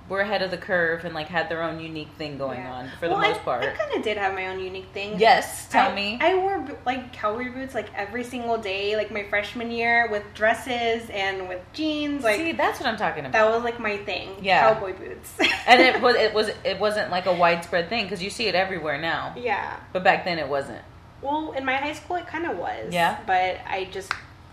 [0.08, 2.72] were ahead of the curve and like had their own unique thing going yeah.
[2.72, 3.64] on for the most I, part.
[3.64, 5.18] I kind of did have my own unique thing.
[5.18, 6.18] yes, tell I, me.
[6.20, 11.08] I wore like cowboy boots like every single day, like my freshman year, with dresses
[11.10, 12.24] and with jeans.
[12.24, 13.32] Like See, that's what I'm talking about.
[13.32, 14.30] that was like my thing.
[14.40, 14.72] Yeah.
[14.72, 15.32] cowboy boots.
[15.66, 18.54] and it was it was it wasn't like a widespread thing because you see it
[18.54, 19.34] everywhere now.
[19.36, 19.78] yeah.
[19.92, 20.82] But back then it wasn't.
[21.20, 22.92] Well, in my high school, it kind of was.
[22.92, 23.18] Yeah?
[23.26, 24.12] But I just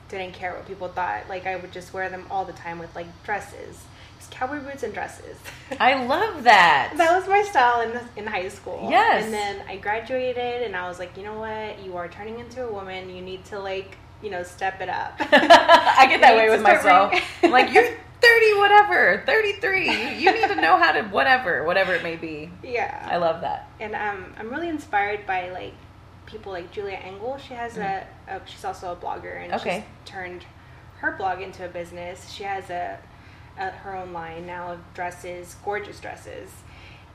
[0.09, 1.29] didn't care what people thought.
[1.29, 3.83] Like I would just wear them all the time with like dresses,
[4.35, 5.37] cowboy boots and dresses.
[5.79, 6.93] I love that.
[6.97, 8.87] that was my style in in high school.
[8.89, 9.23] Yes.
[9.23, 11.83] And then I graduated, and I was like, you know what?
[11.83, 13.09] You are turning into a woman.
[13.09, 15.15] You need to like, you know, step it up.
[15.19, 17.13] I get that way with myself.
[17.43, 17.85] I'm like, you're
[18.21, 19.85] 30, whatever, 33.
[19.89, 22.49] You, you need to know how to whatever, whatever it may be.
[22.63, 23.07] yeah.
[23.11, 23.69] I love that.
[23.79, 25.73] and um, I'm really inspired by like
[26.25, 27.37] people like Julia Engel.
[27.37, 29.55] She has a, a she's also a blogger and Mm.
[29.57, 29.85] Okay.
[30.03, 30.43] she's turned
[30.99, 32.31] her blog into a business.
[32.31, 32.97] She has a,
[33.57, 36.49] a her own line now of dresses, gorgeous dresses,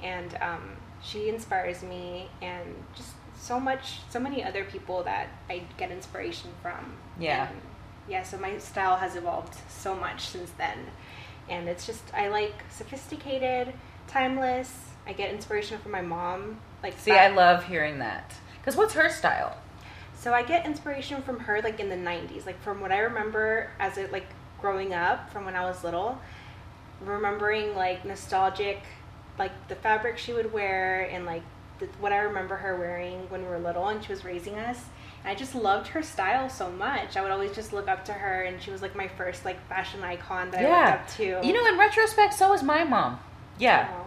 [0.02, 5.62] and um, she inspires me and just so much, so many other people that I
[5.78, 6.94] get inspiration from.
[7.18, 7.48] Yeah.
[7.48, 7.60] And,
[8.08, 8.22] yeah.
[8.22, 10.78] So my style has evolved so much since then,
[11.48, 13.72] and it's just I like sophisticated,
[14.06, 14.72] timeless.
[15.06, 16.60] I get inspiration from my mom.
[16.82, 18.34] Like See, that- I love hearing that.
[18.60, 19.56] Because what's her style?
[20.18, 23.70] So I get inspiration from her like in the 90s, like from what I remember
[23.78, 24.26] as it like
[24.60, 26.18] growing up from when I was little,
[27.04, 28.80] remembering like nostalgic
[29.38, 31.42] like the fabric she would wear and like
[31.78, 34.78] the, what I remember her wearing when we were little and she was raising us.
[35.24, 37.16] And I just loved her style so much.
[37.16, 39.66] I would always just look up to her and she was like my first like
[39.68, 40.90] fashion icon that I Yeah.
[40.90, 41.46] looked up to.
[41.46, 43.18] You know, in retrospect, so was my mom.
[43.58, 43.88] Yeah.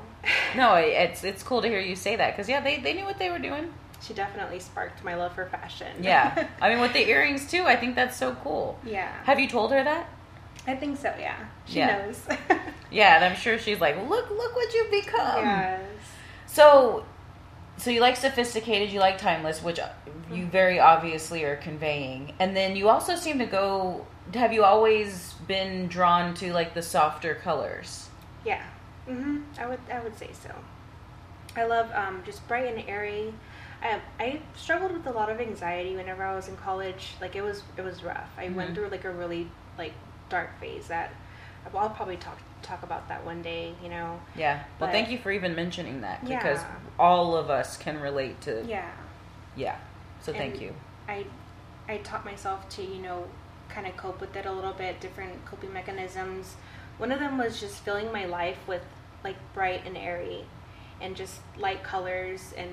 [0.56, 3.20] No, it's it's cool to hear you say that because yeah, they they knew what
[3.20, 3.74] they were doing.
[4.02, 5.88] she definitely sparked my love for fashion.
[6.02, 7.64] Yeah, I mean with the earrings too.
[7.66, 8.80] I think that's so cool.
[8.86, 9.12] yeah.
[9.26, 10.08] Have you told her that?
[10.68, 11.38] I think so, yeah.
[11.66, 11.98] She Yeah.
[12.06, 12.20] knows.
[12.92, 15.44] Yeah, and I'm sure she's like, look, look what you've become.
[15.46, 15.82] yes.
[16.46, 17.04] So,
[17.78, 19.80] so you like sophisticated, you like timeless, which
[20.32, 24.06] you very obviously are conveying, and then you also seem to go.
[24.36, 28.10] Have you always been drawn to like the softer colors?
[28.46, 28.62] Yeah,
[29.08, 30.54] hmm I would I would say so.
[31.56, 33.34] I love um, just bright and airy.
[33.82, 37.16] I, I struggled with a lot of anxiety whenever I was in college.
[37.20, 38.30] Like it was it was rough.
[38.38, 38.54] I Mhm.
[38.54, 39.50] went through like a really
[39.80, 39.94] like
[40.30, 41.14] dark phase that
[41.74, 43.74] I'll probably talk talk about that one day.
[43.84, 44.20] You know.
[44.36, 44.56] Yeah.
[44.80, 46.76] Well, But- thank you for even mentioning that because Yeah.
[47.00, 48.64] all of us can relate to.
[48.66, 48.90] Yeah.
[49.56, 49.78] Yeah.
[50.22, 50.74] So thank you.
[51.08, 51.26] I
[51.88, 53.26] I taught myself to you know
[53.70, 56.56] kind of cope with it a little bit, different coping mechanisms.
[56.98, 58.84] One of them was just filling my life with
[59.24, 60.46] like bright and airy,
[61.02, 62.70] and just light colors and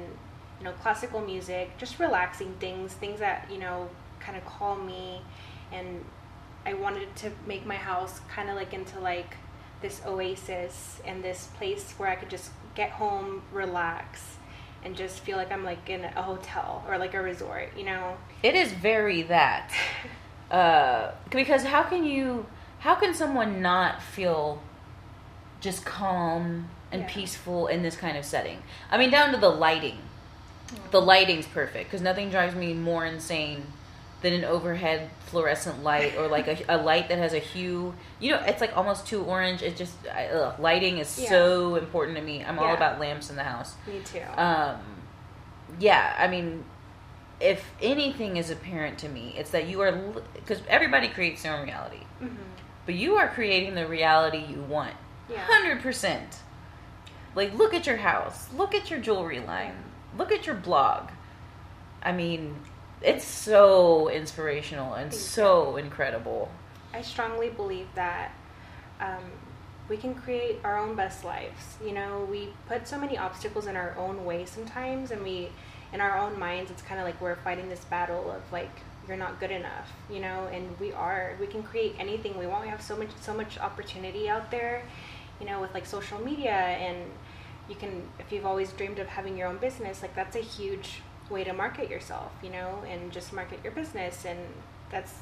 [0.58, 3.88] you know classical music, just relaxing things, things that you know
[4.20, 5.22] kind of calm me,
[5.72, 6.04] and
[6.66, 9.36] I wanted to make my house kind of like into like
[9.80, 14.36] this oasis and this place where I could just get home, relax,
[14.84, 18.16] and just feel like I'm like in a hotel or like a resort, you know?
[18.42, 19.72] It is very that.
[20.50, 22.44] Uh, because how can you,
[22.80, 24.60] how can someone not feel
[25.60, 27.08] just calm and Yeah.
[27.08, 28.60] peaceful in this kind of setting?
[28.90, 29.98] I mean, down to the lighting.
[30.90, 33.64] The lighting's perfect because nothing drives me more insane
[34.22, 37.94] than an overhead fluorescent light or like a, a light that has a hue.
[38.18, 39.62] You know, it's like almost too orange.
[39.62, 41.28] It just I, ugh, lighting is Yeah.
[41.28, 42.44] so important to me.
[42.44, 43.74] I'm all about lamps in the house.
[43.86, 44.22] Me too.
[44.36, 44.76] Um,
[45.78, 46.64] yeah, I mean,
[47.40, 49.92] if anything is apparent to me, it's that you are
[50.34, 52.28] because everybody creates their own reality, hmm
[52.86, 54.94] but you are creating the reality you want,
[55.28, 55.38] Yeah.
[55.38, 56.38] hundred percent.
[57.36, 59.74] Like, look at your house, look at your jewelry line,
[60.18, 61.10] look at your blog.
[62.02, 62.56] I mean,
[63.02, 66.50] it's so inspirational and so incredible.
[66.92, 68.32] I strongly believe that
[69.00, 69.24] um,
[69.88, 71.76] we can create our own best lives.
[71.84, 75.50] You know, we put so many obstacles in our own way sometimes, and we,
[75.92, 78.70] in our own minds, it's kind of like we're fighting this battle of like
[79.08, 81.34] you're not good enough, you know, and we are.
[81.40, 82.64] We can create anything we want.
[82.64, 84.84] We have so much, so much opportunity out there,
[85.40, 87.10] you know, with like social media, and
[87.68, 91.00] you can, if you've always dreamed of having your own business, like that's a huge
[91.30, 94.38] way to market yourself, you know, and just market your business, and
[94.90, 95.14] that's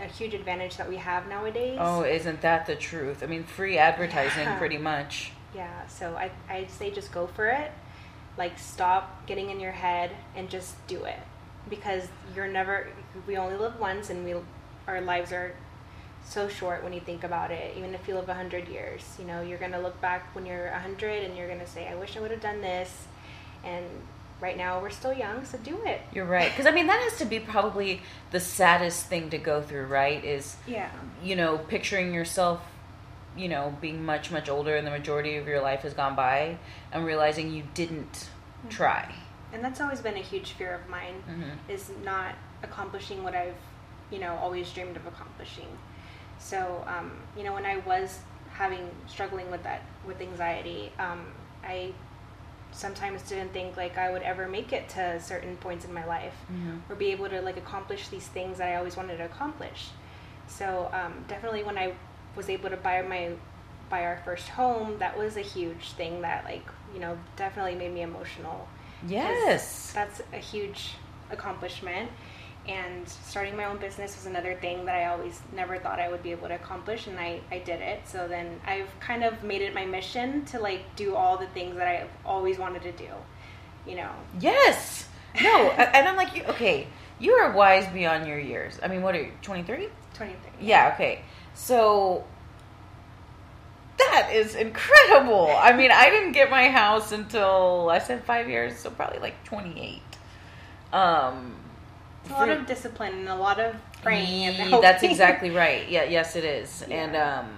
[0.00, 1.78] a huge advantage that we have nowadays.
[1.80, 3.22] Oh, isn't that the truth?
[3.22, 4.58] I mean, free advertising, Yeah.
[4.58, 5.32] pretty much.
[5.54, 7.72] Yeah, so I I'd say just go for it.
[8.36, 11.18] Like stop getting in your head and just do it.
[11.68, 12.86] Because you're never
[13.26, 14.34] we only live once and we
[14.86, 15.54] our lives are
[16.24, 17.74] so short when you think about it.
[17.76, 20.70] Even if you live 100 years, you know, you're going to look back when you're
[20.70, 23.06] 100 and you're going to say I wish I would have done this
[23.64, 23.84] and
[24.40, 26.00] right now we're still young, so do it.
[26.12, 26.50] You're right.
[26.50, 30.24] Because, I mean, that has to be probably the saddest thing to go through, right?
[30.24, 30.90] Is, Yeah.
[31.22, 32.60] you know, picturing yourself,
[33.36, 36.58] you know, being much, much older and the majority of your life has gone by
[36.92, 38.28] and realizing you didn't
[38.68, 39.12] try.
[39.52, 41.72] And that's always been a huge fear of mine Mhm.
[41.72, 43.54] is not accomplishing what I've,
[44.10, 45.68] you know, always dreamed of accomplishing.
[46.38, 48.20] So, um, you know, when I was
[48.52, 51.32] having struggling with that with anxiety, um,
[51.64, 51.92] I
[52.72, 56.34] sometimes didn't think like I would ever make it to certain points in my life
[56.88, 59.88] or be able to like accomplish these things that I always wanted to accomplish.
[60.46, 61.92] So um, definitely when I
[62.36, 63.32] was able to buy my
[63.90, 67.92] buy our first home, that was a huge thing that like you know definitely made
[67.92, 68.68] me emotional.
[69.06, 69.92] Yes.
[69.92, 70.94] that's a huge
[71.30, 72.10] accomplishment.
[72.68, 76.22] And starting my own business was another thing that I always never thought I would
[76.22, 78.06] be able to accomplish, and I, I did it.
[78.06, 81.76] So then I've kind of made it my mission to like do all the things
[81.76, 83.08] that I've always wanted to do.
[83.86, 85.08] You know, Yes.
[85.42, 86.88] No, and I'm like, okay,
[87.18, 88.78] you are wise beyond your years.
[88.82, 89.88] I mean, what are you, 23?
[90.14, 90.50] 23.
[90.60, 91.22] Yeah, okay.
[91.54, 92.24] So
[93.98, 95.54] that is incredible.
[95.56, 99.42] I mean, I didn't get my house until I said five years, so probably like
[99.44, 100.00] 28.
[100.92, 101.56] Um,
[102.30, 105.88] a lot of discipline and a lot of praying and That's exactly right.
[105.88, 106.84] Yeah, yes, it is.
[106.88, 106.96] Yeah.
[106.96, 107.50] And um,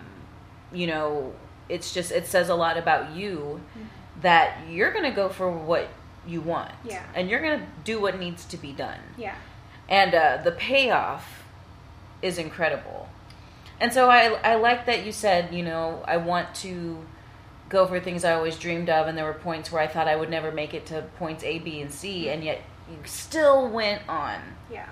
[0.72, 1.32] you know,
[1.68, 3.86] it's just it says a lot about you Mm-hmm.
[4.22, 5.88] that you're gonna go for what
[6.26, 6.72] you want.
[6.84, 7.02] Yeah.
[7.14, 8.98] And you're gonna do what needs to be done.
[9.16, 9.34] Yeah.
[9.88, 11.44] And uh, the payoff
[12.22, 13.08] is incredible.
[13.80, 17.04] And so I I like that you said you know I want to
[17.70, 20.16] go for things I always dreamed of, and there were points where I thought I
[20.16, 22.60] would never make it to points A, B, and C, and yet
[22.90, 24.40] you still went on.
[24.70, 24.88] Yeah.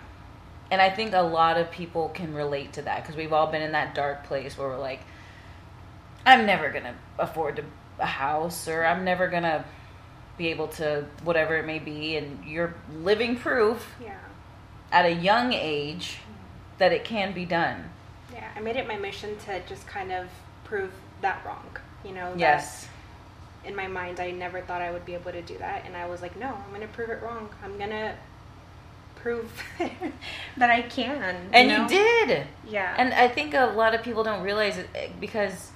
[0.71, 3.63] And I think a lot of people can relate to that because we've all been
[3.63, 5.01] in that dark place where we're like,
[6.27, 7.65] I'm never going to afford to,
[7.99, 9.65] a house or I'm never going to
[10.37, 12.17] be able to whatever it may be.
[12.17, 14.19] And you're living proof Yeah.
[14.93, 16.19] at a young age
[16.79, 17.91] that it can be done.
[18.33, 18.49] Yeah.
[18.55, 20.29] I made it my mission to just kind of
[20.65, 20.93] prove
[21.23, 21.67] that wrong.
[22.05, 22.87] You know, Yes.
[23.65, 26.07] In my mind I never thought I would be able to do that and I
[26.07, 27.49] was like, no, I'm going to prove it wrong.
[27.63, 28.15] I'm going to
[29.17, 29.51] prove
[30.57, 31.51] that I can.
[31.53, 31.83] And know?
[31.83, 32.47] you did.
[32.67, 32.95] Yeah.
[32.97, 35.71] And I think a lot of people don't realize it eh, because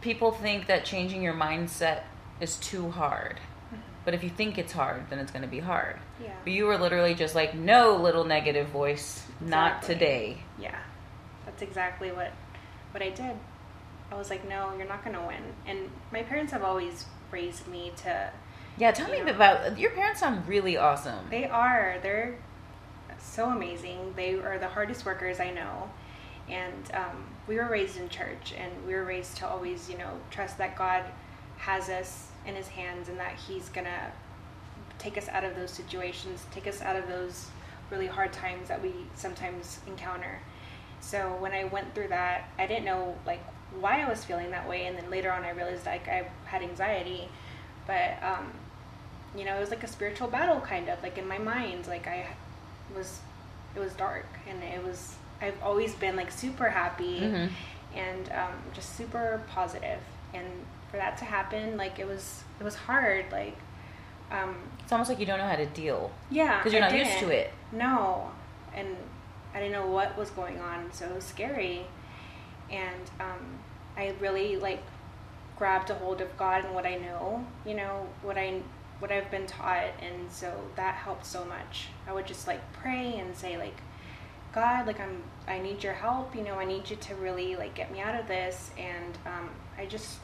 [0.00, 2.02] people think that changing your mindset
[2.40, 3.40] is too hard.
[4.04, 5.98] But if you think it's hard, then it's going to be hard.
[6.22, 6.30] yeah.
[6.44, 10.38] But you were literally just like, no, little negative voice, not today.
[10.60, 10.78] Yeah,
[11.44, 12.30] that's exactly what
[12.92, 13.36] what I did.
[14.10, 15.42] I was like, no, you're not gonna win.
[15.66, 18.30] And my parents have always raised me to.
[18.78, 19.30] Yeah, tell me Yeah.
[19.30, 20.20] about your parents.
[20.20, 21.26] Sound really awesome.
[21.30, 21.96] They are.
[22.02, 22.36] They're
[23.18, 24.14] so amazing.
[24.16, 25.90] They are the hardest workers I know.
[26.48, 30.12] And um, we were raised in church, and we were raised to always, you know,
[30.30, 31.04] trust that God
[31.58, 34.12] has us in His hands, and that He's gonna
[34.98, 37.48] take us out of those situations, take us out of those
[37.90, 40.40] really hard times that we sometimes encounter.
[41.00, 43.40] So when I went through that, I didn't know like
[43.80, 46.62] why I was feeling that way, and then later on I realized like I had
[46.62, 47.28] anxiety,
[47.86, 48.50] but um,
[49.36, 51.86] you know it was like a spiritual battle kind of like in my mind.
[51.86, 52.26] Like I
[52.96, 53.20] was,
[53.74, 55.14] it was dark, and it was.
[55.40, 57.50] I've always been like super happy Mhm.
[57.94, 60.00] and um, just super positive,
[60.32, 60.46] and
[60.90, 63.26] for that to happen, like it was it was hard.
[63.30, 63.56] Like
[64.30, 67.18] um, It's almost like you don't know how to deal yeah, because you're not used
[67.18, 67.52] to it.
[67.72, 68.30] No,
[68.74, 68.88] and
[69.54, 71.86] I didn't know what was going on, so it was scary.
[72.70, 73.58] And um,
[73.96, 74.82] I really like
[75.56, 78.60] grabbed a hold of God and what I know, you know, what I
[78.98, 81.88] what I've been taught, and so that helped so much.
[82.06, 83.76] I would just like pray and say like,
[84.54, 86.34] God, like I'm, I need your help.
[86.34, 88.70] You know, I need you to really like get me out of this.
[88.78, 90.18] And um, I just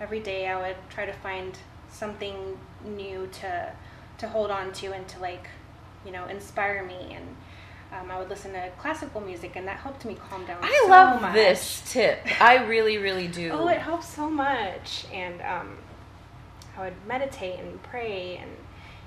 [0.00, 1.56] every day I would try to find
[1.90, 3.72] something new to
[4.18, 5.48] to hold on to and to like
[6.06, 7.36] you know inspire me and
[7.92, 10.58] um, I would listen to classical music and that helped me calm down.
[10.62, 11.34] I so love much.
[11.34, 12.20] this tip.
[12.40, 13.50] I really, really do.
[13.52, 15.04] Oh, it helps so much.
[15.12, 15.76] And um,
[16.76, 18.50] I would meditate and pray and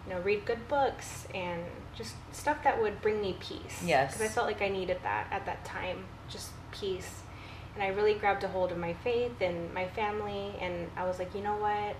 [0.05, 1.63] you know read good books and
[1.97, 3.81] just stuff that would bring me peace.
[3.83, 4.13] Yes.
[4.13, 7.21] because I felt like I needed that at that time, just peace.
[7.73, 11.19] And I really grabbed a hold of my faith and my family, and I was
[11.19, 11.95] like, you know what,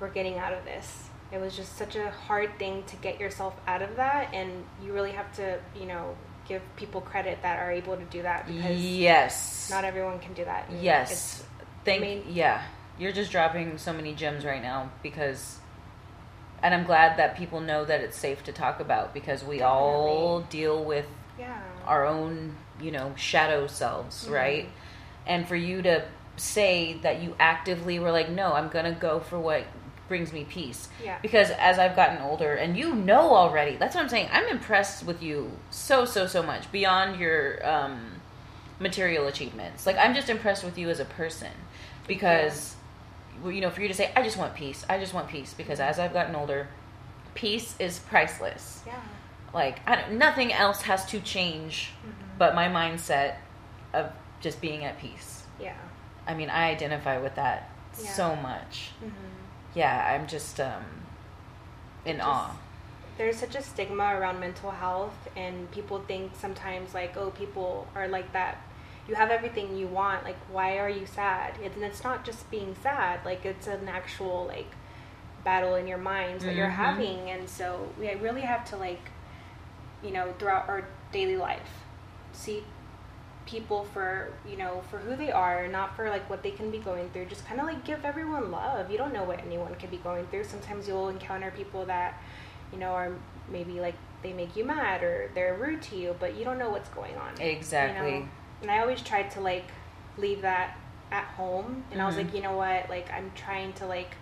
[0.00, 1.04] we're getting out of this.
[1.30, 4.92] It was just such a hard thing to get yourself out of that, and you
[4.92, 6.16] really have to, you know,
[6.46, 9.68] give people credit that are able to do that because yes.
[9.70, 10.66] not everyone can do that.
[10.70, 11.10] And Yes.
[11.10, 11.44] it's-
[11.84, 12.62] Thank made- yeah.
[12.98, 15.58] You're just dropping so many gems right now because
[16.60, 20.40] and I'm glad that people know that it's safe to talk about because we all
[20.40, 21.06] deal with
[21.38, 21.56] Yeah.
[21.86, 24.32] our own, you know, shadow selves, Mhm.
[24.32, 24.68] right?
[25.24, 26.02] And for you to
[26.36, 29.62] say that you actively were like, "No, I'm going to go for what
[30.08, 30.88] brings me peace.
[31.04, 31.18] Yeah.
[31.22, 34.28] Because as I've gotten older, and you know already, that's what I'm saying.
[34.32, 38.12] I'm impressed with you so so so much beyond your um,
[38.80, 39.86] material achievements.
[39.86, 41.52] Like I'm just impressed with you as a person
[42.06, 42.74] because
[43.42, 44.84] well, you know for you to say I just want peace.
[44.88, 46.68] I just want peace because as I've gotten older,
[47.34, 48.82] peace is priceless.
[48.86, 49.00] Yeah.
[49.54, 51.90] Like I don't, nothing else has to change,
[52.38, 53.36] but my mindset
[53.92, 55.44] of just being at peace.
[55.60, 55.74] Yeah.
[56.26, 58.10] I mean, I identify with that Yeah.
[58.12, 58.90] so much.
[59.00, 59.08] hmm
[59.74, 60.84] Yeah, I'm just um,
[62.04, 62.56] in Just- awe.
[63.16, 68.06] There's such a stigma around mental health, and people think sometimes like, oh, people are
[68.06, 68.58] like that.
[69.08, 70.22] You have everything you want.
[70.22, 71.58] Like, why are you sad?
[71.60, 73.24] It- And it's not just being sad.
[73.24, 74.70] Like, it's an actual like
[75.44, 76.74] battle in your mind that you're Mhm.
[76.86, 79.10] having, and so we really have to like,
[80.02, 81.82] you know, throughout our daily life,
[82.32, 82.62] see
[83.48, 86.78] people for you know for who they are not for like what they can be
[86.78, 87.24] going through.
[87.26, 88.90] Just kind of like give everyone love.
[88.90, 90.44] You don't know what anyone could be going through.
[90.44, 92.20] Sometimes you'll encounter people that
[92.72, 93.12] you know are
[93.50, 96.70] maybe like they make you mad or they're rude to you but you don't know
[96.70, 98.20] what's going on you Exactly.
[98.20, 98.28] know?
[98.62, 99.64] and i always tried to like
[100.18, 100.76] leave that
[101.10, 101.84] at home.
[101.90, 102.36] And i was like mm-hmm.
[102.36, 102.90] you know what?
[102.90, 104.14] Like i'm trying to like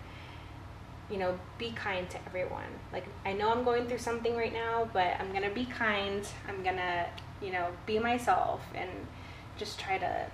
[1.09, 2.71] you know be kind to everyone.
[2.93, 6.25] Like i know i'm going through something right now but i'm gonna be kind.
[6.47, 7.07] I'm gonna
[7.41, 8.61] you know be myself.
[8.73, 8.89] And
[9.57, 10.25] just try to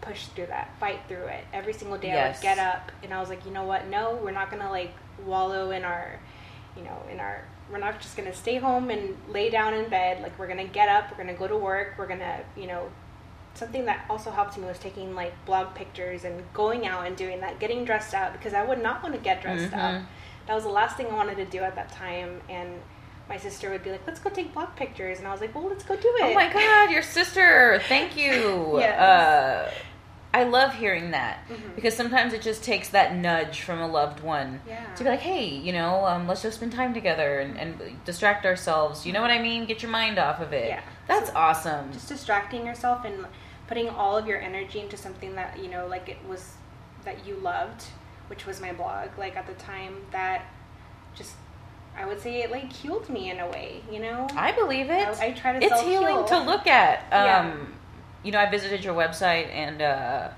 [0.00, 1.44] push through that fight through it.
[1.52, 3.86] Every single day i would get up and i was like you know what?
[3.88, 4.92] No we're not gonna like
[5.24, 6.18] wallow in our
[6.76, 10.22] you know in our we're not just gonna stay home and lay down in bed.
[10.22, 12.88] Like we're gonna get up we're gonna go to work we're gonna you know
[13.54, 17.40] something that also helped me was taking like blog pictures and going out and doing
[17.40, 19.80] that getting dressed up because i would not want to get dressed up.
[19.96, 20.04] Mhm.
[20.46, 22.80] that was the last thing i wanted to do at that time and
[23.28, 25.66] my sister would be like let's go take blog pictures and i was like well
[25.68, 27.80] let's go do it Oh my God, your sister!
[27.88, 28.78] Thank you.
[28.78, 28.98] Yes.
[28.98, 29.70] Uh,
[30.34, 31.74] I love hearing that Mhm.
[31.74, 34.84] because sometimes it just takes that nudge from a loved one Yeah.
[34.96, 38.44] to be like, hey, you know, um, let's just spend time together and, and distract
[38.44, 39.06] ourselves.
[39.06, 39.64] You know what I mean?
[39.64, 40.68] Get your mind off of it.
[40.68, 40.80] Yeah.
[41.06, 41.92] That's awesome.
[41.92, 43.24] just distracting yourself and
[43.66, 46.52] putting all of your energy into something that you know like it was
[47.04, 47.84] that you loved
[48.28, 50.42] which was my blog like at the time that
[51.14, 51.32] just
[51.98, 55.08] i would say it like healed me in a way you know I believe it.
[55.08, 57.00] I- I try to It's healing to look at.
[57.12, 57.56] Um, Yeah.
[58.24, 60.28] You know, I visited your website, and uh,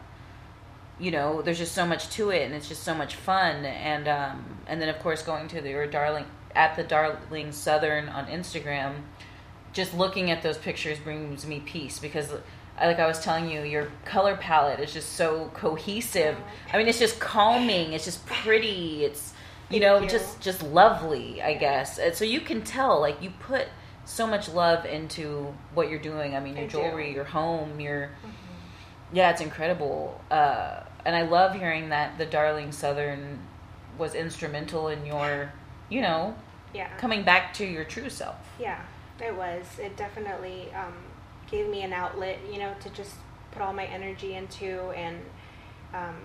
[0.98, 3.64] you know, there's just so much to it, and it's just so much fun.
[3.64, 8.08] And um, and then of course going to the, your darling at the Darling Southern
[8.10, 8.96] on Instagram,
[9.72, 12.32] just looking at those pictures brings me peace because.
[12.78, 16.34] Like I was telling you, your color palette is just so cohesive.
[16.72, 17.92] I mean, it's just calming.
[17.92, 19.04] It's just pretty.
[19.04, 19.34] It's
[19.70, 20.08] you know you.
[20.08, 23.68] just just lovely i guess and so you can tell like you put
[24.04, 26.78] so much love into what you're doing i mean your I do.
[26.78, 28.10] jewelry your home your
[29.12, 33.40] yeah it's incredible uh, and i love hearing that the darling southern
[33.98, 35.52] was instrumental in your
[35.88, 36.34] you know
[36.74, 38.80] yeah coming back to your true self Yeah,
[39.20, 39.64] it was.
[39.78, 40.94] It definitely um,
[41.50, 43.14] gave me an outlet, you know, to just
[43.52, 45.18] put all my energy into and
[45.94, 46.16] um,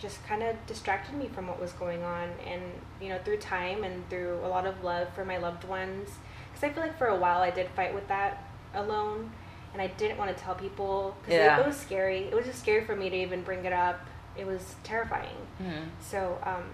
[0.00, 2.30] just kind of distracted me from what was going on.
[2.46, 2.62] And,
[3.00, 6.08] you know, through time and through a lot of love for my loved ones,
[6.50, 8.44] because I feel like for a while I did fight with that
[8.74, 9.30] alone
[9.72, 11.60] and I didn't want to tell people because Yeah.
[11.60, 12.24] it, was scary.
[12.24, 14.00] It was just scary for me to even bring it up.
[14.36, 15.36] It was terrifying.
[15.62, 15.88] Mhm.
[16.00, 16.64] So, um,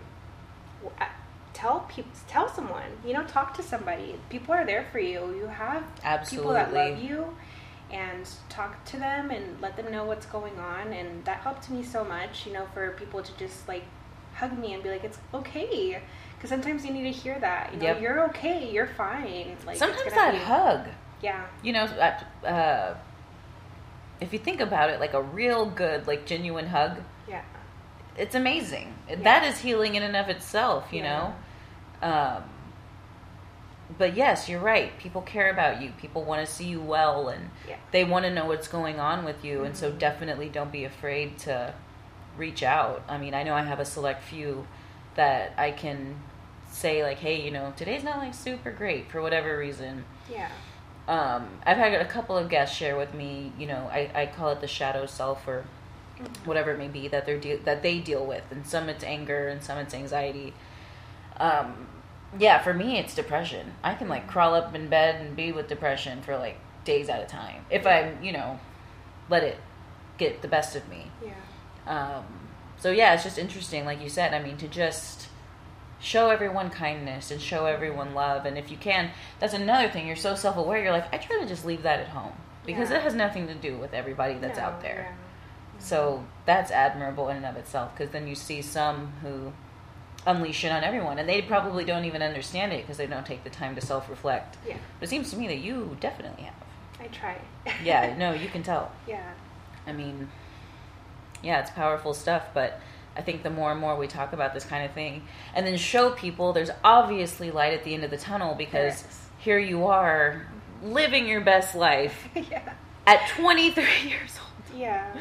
[1.00, 1.04] uh,
[1.52, 2.90] tell people, tell someone.
[3.04, 4.18] You know, talk to somebody.
[4.30, 5.34] People are there for you.
[5.34, 5.82] You have
[6.30, 7.36] people that love you,
[7.96, 10.92] and talk to them and let them know what's going on.
[10.92, 12.46] And that helped me so much.
[12.46, 13.84] You know, for people to just like
[14.34, 16.00] hug me and be like, "It's okay,"
[16.36, 17.72] because sometimes you need to hear that.
[17.72, 18.00] You know, Yep.
[18.02, 18.70] you're okay.
[18.70, 19.56] You're fine.
[19.66, 20.88] Like sometimes that be- hug
[21.22, 21.46] Yeah.
[21.62, 22.94] you know uh,
[24.20, 27.42] if you think about it like a real good like genuine hug Yeah.
[28.16, 28.94] it's amazing.
[29.08, 29.16] Yeah.
[29.22, 31.08] That is healing in and of itself, you Yeah.
[31.12, 31.34] know.
[32.08, 32.42] Um,
[33.98, 34.96] but yes, you're right.
[34.98, 35.92] People care about you.
[35.98, 37.76] People want to see you well, and Yeah.
[37.92, 39.64] they want to know what's going on with you.
[39.64, 39.98] And so, Mhm.
[39.98, 41.72] definitely don't be afraid to
[42.36, 43.02] reach out.
[43.08, 44.66] I mean, I know I have a select few
[45.14, 46.16] that I can
[46.70, 50.48] say like, "Hey, you know, today's not like super great for whatever reason." Yeah.
[51.08, 53.52] Um, I've had a couple of guests share with me.
[53.56, 55.64] You know, I, I call it the shadow self or
[56.18, 56.46] Mhm.
[56.46, 59.48] whatever it may be that they're de- that they deal with, and some it's anger
[59.48, 60.52] and some it's anxiety.
[61.38, 61.86] Um,
[62.38, 63.74] yeah, for me it's depression.
[63.82, 67.22] I can like crawl up in bed and be with depression for like days at
[67.22, 68.60] a time if I'm, you know
[69.28, 69.58] let it
[70.18, 71.10] get the best of me.
[71.24, 71.32] Yeah.
[71.86, 72.24] Um,
[72.78, 74.32] so yeah, it's just interesting, like you said.
[74.34, 75.28] I mean, to just
[75.98, 79.10] show everyone kindness and show everyone love, and if you can,
[79.40, 80.06] that's another thing.
[80.06, 80.80] You're so self aware.
[80.82, 82.34] You're like, I try to just leave that at home
[82.64, 82.98] because Yeah.
[82.98, 85.08] it has nothing to do with everybody that's No, out there.
[85.10, 85.16] yeah.
[85.80, 89.52] So that's admirable in and of itself because then you see some who
[90.26, 93.44] unleash it on everyone, and they probably don't even understand it because they don't take
[93.44, 94.56] the time to self reflect.
[94.66, 94.76] Yeah.
[94.98, 96.54] But it seems to me that you definitely have.
[97.00, 97.38] I try.
[97.84, 98.92] Yeah, no, you can tell.
[99.06, 99.32] yeah.
[99.86, 100.28] I mean,
[101.42, 102.80] yeah, it's powerful stuff, but
[103.16, 105.22] I think the more and more we talk about this kind of thing
[105.54, 109.04] and then show people there's obviously light at the end of the tunnel because
[109.38, 110.46] here you are
[110.80, 110.92] mm-hmm.
[110.92, 112.74] living your best life yeah.
[113.06, 114.78] at 23 years old.
[114.78, 115.16] Yeah.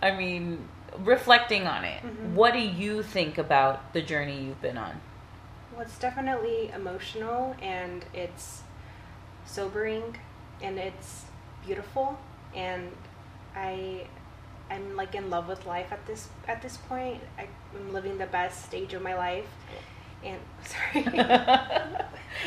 [0.00, 0.66] I mean,
[1.04, 2.34] reflecting on it, Mhm.
[2.34, 5.00] what do you think about the journey you've been on?
[5.72, 8.62] Well, it's definitely emotional and it's
[9.44, 10.16] sobering
[10.62, 11.26] and it's
[11.64, 12.18] beautiful
[12.54, 12.92] and
[13.54, 14.06] I
[14.70, 17.20] I'm like in love with life at this at this point.
[17.38, 19.46] I, I'm living the best stage of my life.
[20.24, 21.04] And sorry.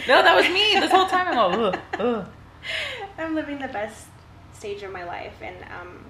[0.08, 1.28] no, that was me this whole time.
[1.28, 2.26] I'm all, ugh, ugh.
[3.18, 4.08] I'm living the best
[4.54, 6.04] stage of my life, and um,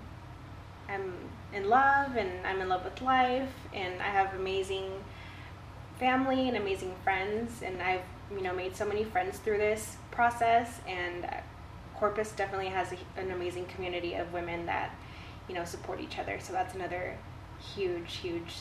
[0.91, 1.13] I'm
[1.53, 4.91] in love, and I'm in love with life, and I have amazing
[5.97, 10.81] family and amazing friends, and I've you know made so many friends through this process,
[10.87, 11.27] and
[11.95, 14.95] Corpus definitely has a, an amazing community of women that
[15.47, 16.39] you know support each other.
[16.39, 17.17] So that's another
[17.75, 18.55] huge, huge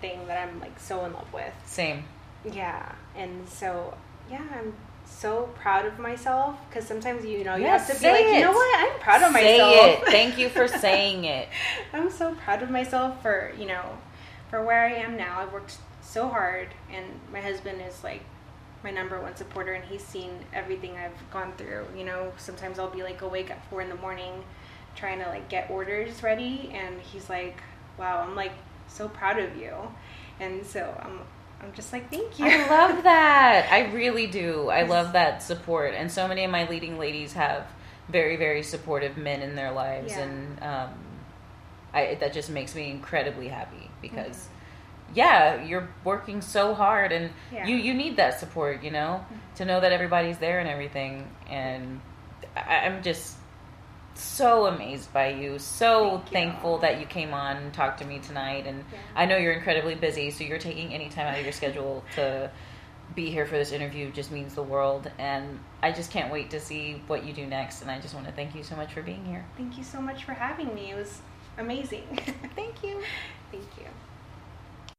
[0.00, 1.52] thing that I'm like so in love with.
[1.66, 2.04] Same.
[2.50, 3.96] Yeah, and so
[4.30, 4.74] yeah, I'm
[5.10, 8.40] so proud of myself because sometimes you know you Yes, have to be like, you
[8.40, 9.92] know what, I'm proud of Say myself.
[9.92, 10.08] it.
[10.10, 11.48] Thank you for saying it.
[11.92, 13.98] I'm so proud of myself for you know
[14.48, 15.40] for where I am now.
[15.40, 18.22] I've worked so hard, and my husband is like
[18.82, 21.86] my number one supporter, and he's seen everything I've gone through.
[21.96, 24.44] You know, sometimes I'll be like awake at four in the morning
[24.96, 27.62] trying to like get orders ready, and he's like,
[27.98, 28.52] "Wow, I'm like
[28.88, 29.74] so proud of you,"
[30.40, 31.20] and so I'm
[31.62, 33.68] I'm just like, "Thank you." I love that.
[33.70, 34.68] I really do.
[34.68, 35.94] I love that support.
[35.94, 37.66] And so many of my leading ladies have
[38.08, 40.12] very, very supportive men in their lives.
[40.12, 40.20] Yeah.
[40.22, 40.90] And um,
[41.92, 45.14] I, that just makes me incredibly happy because, Mm-hmm.
[45.16, 47.66] yeah, you're working so hard and Yeah.
[47.66, 49.24] you, you need that support, you know,
[49.56, 51.28] to know that everybody's there and everything.
[51.48, 52.00] And
[52.56, 53.36] I, I'm just
[54.20, 55.58] so amazed by you.
[55.58, 56.32] So Thank you.
[56.32, 58.66] thankful that you came on and talked to me tonight.
[58.66, 58.98] And Yeah.
[59.16, 62.50] I know you're incredibly busy, so you're taking any time out of your schedule to
[63.14, 65.10] be here for this interview just means the world.
[65.18, 67.82] And I just can't wait to see what you do next.
[67.82, 69.44] And I just want to thank you so much for being here.
[69.56, 70.92] Thank you so much for having me.
[70.92, 71.20] It was
[71.58, 72.04] amazing.
[72.54, 73.02] Thank you.
[73.50, 73.86] Thank you.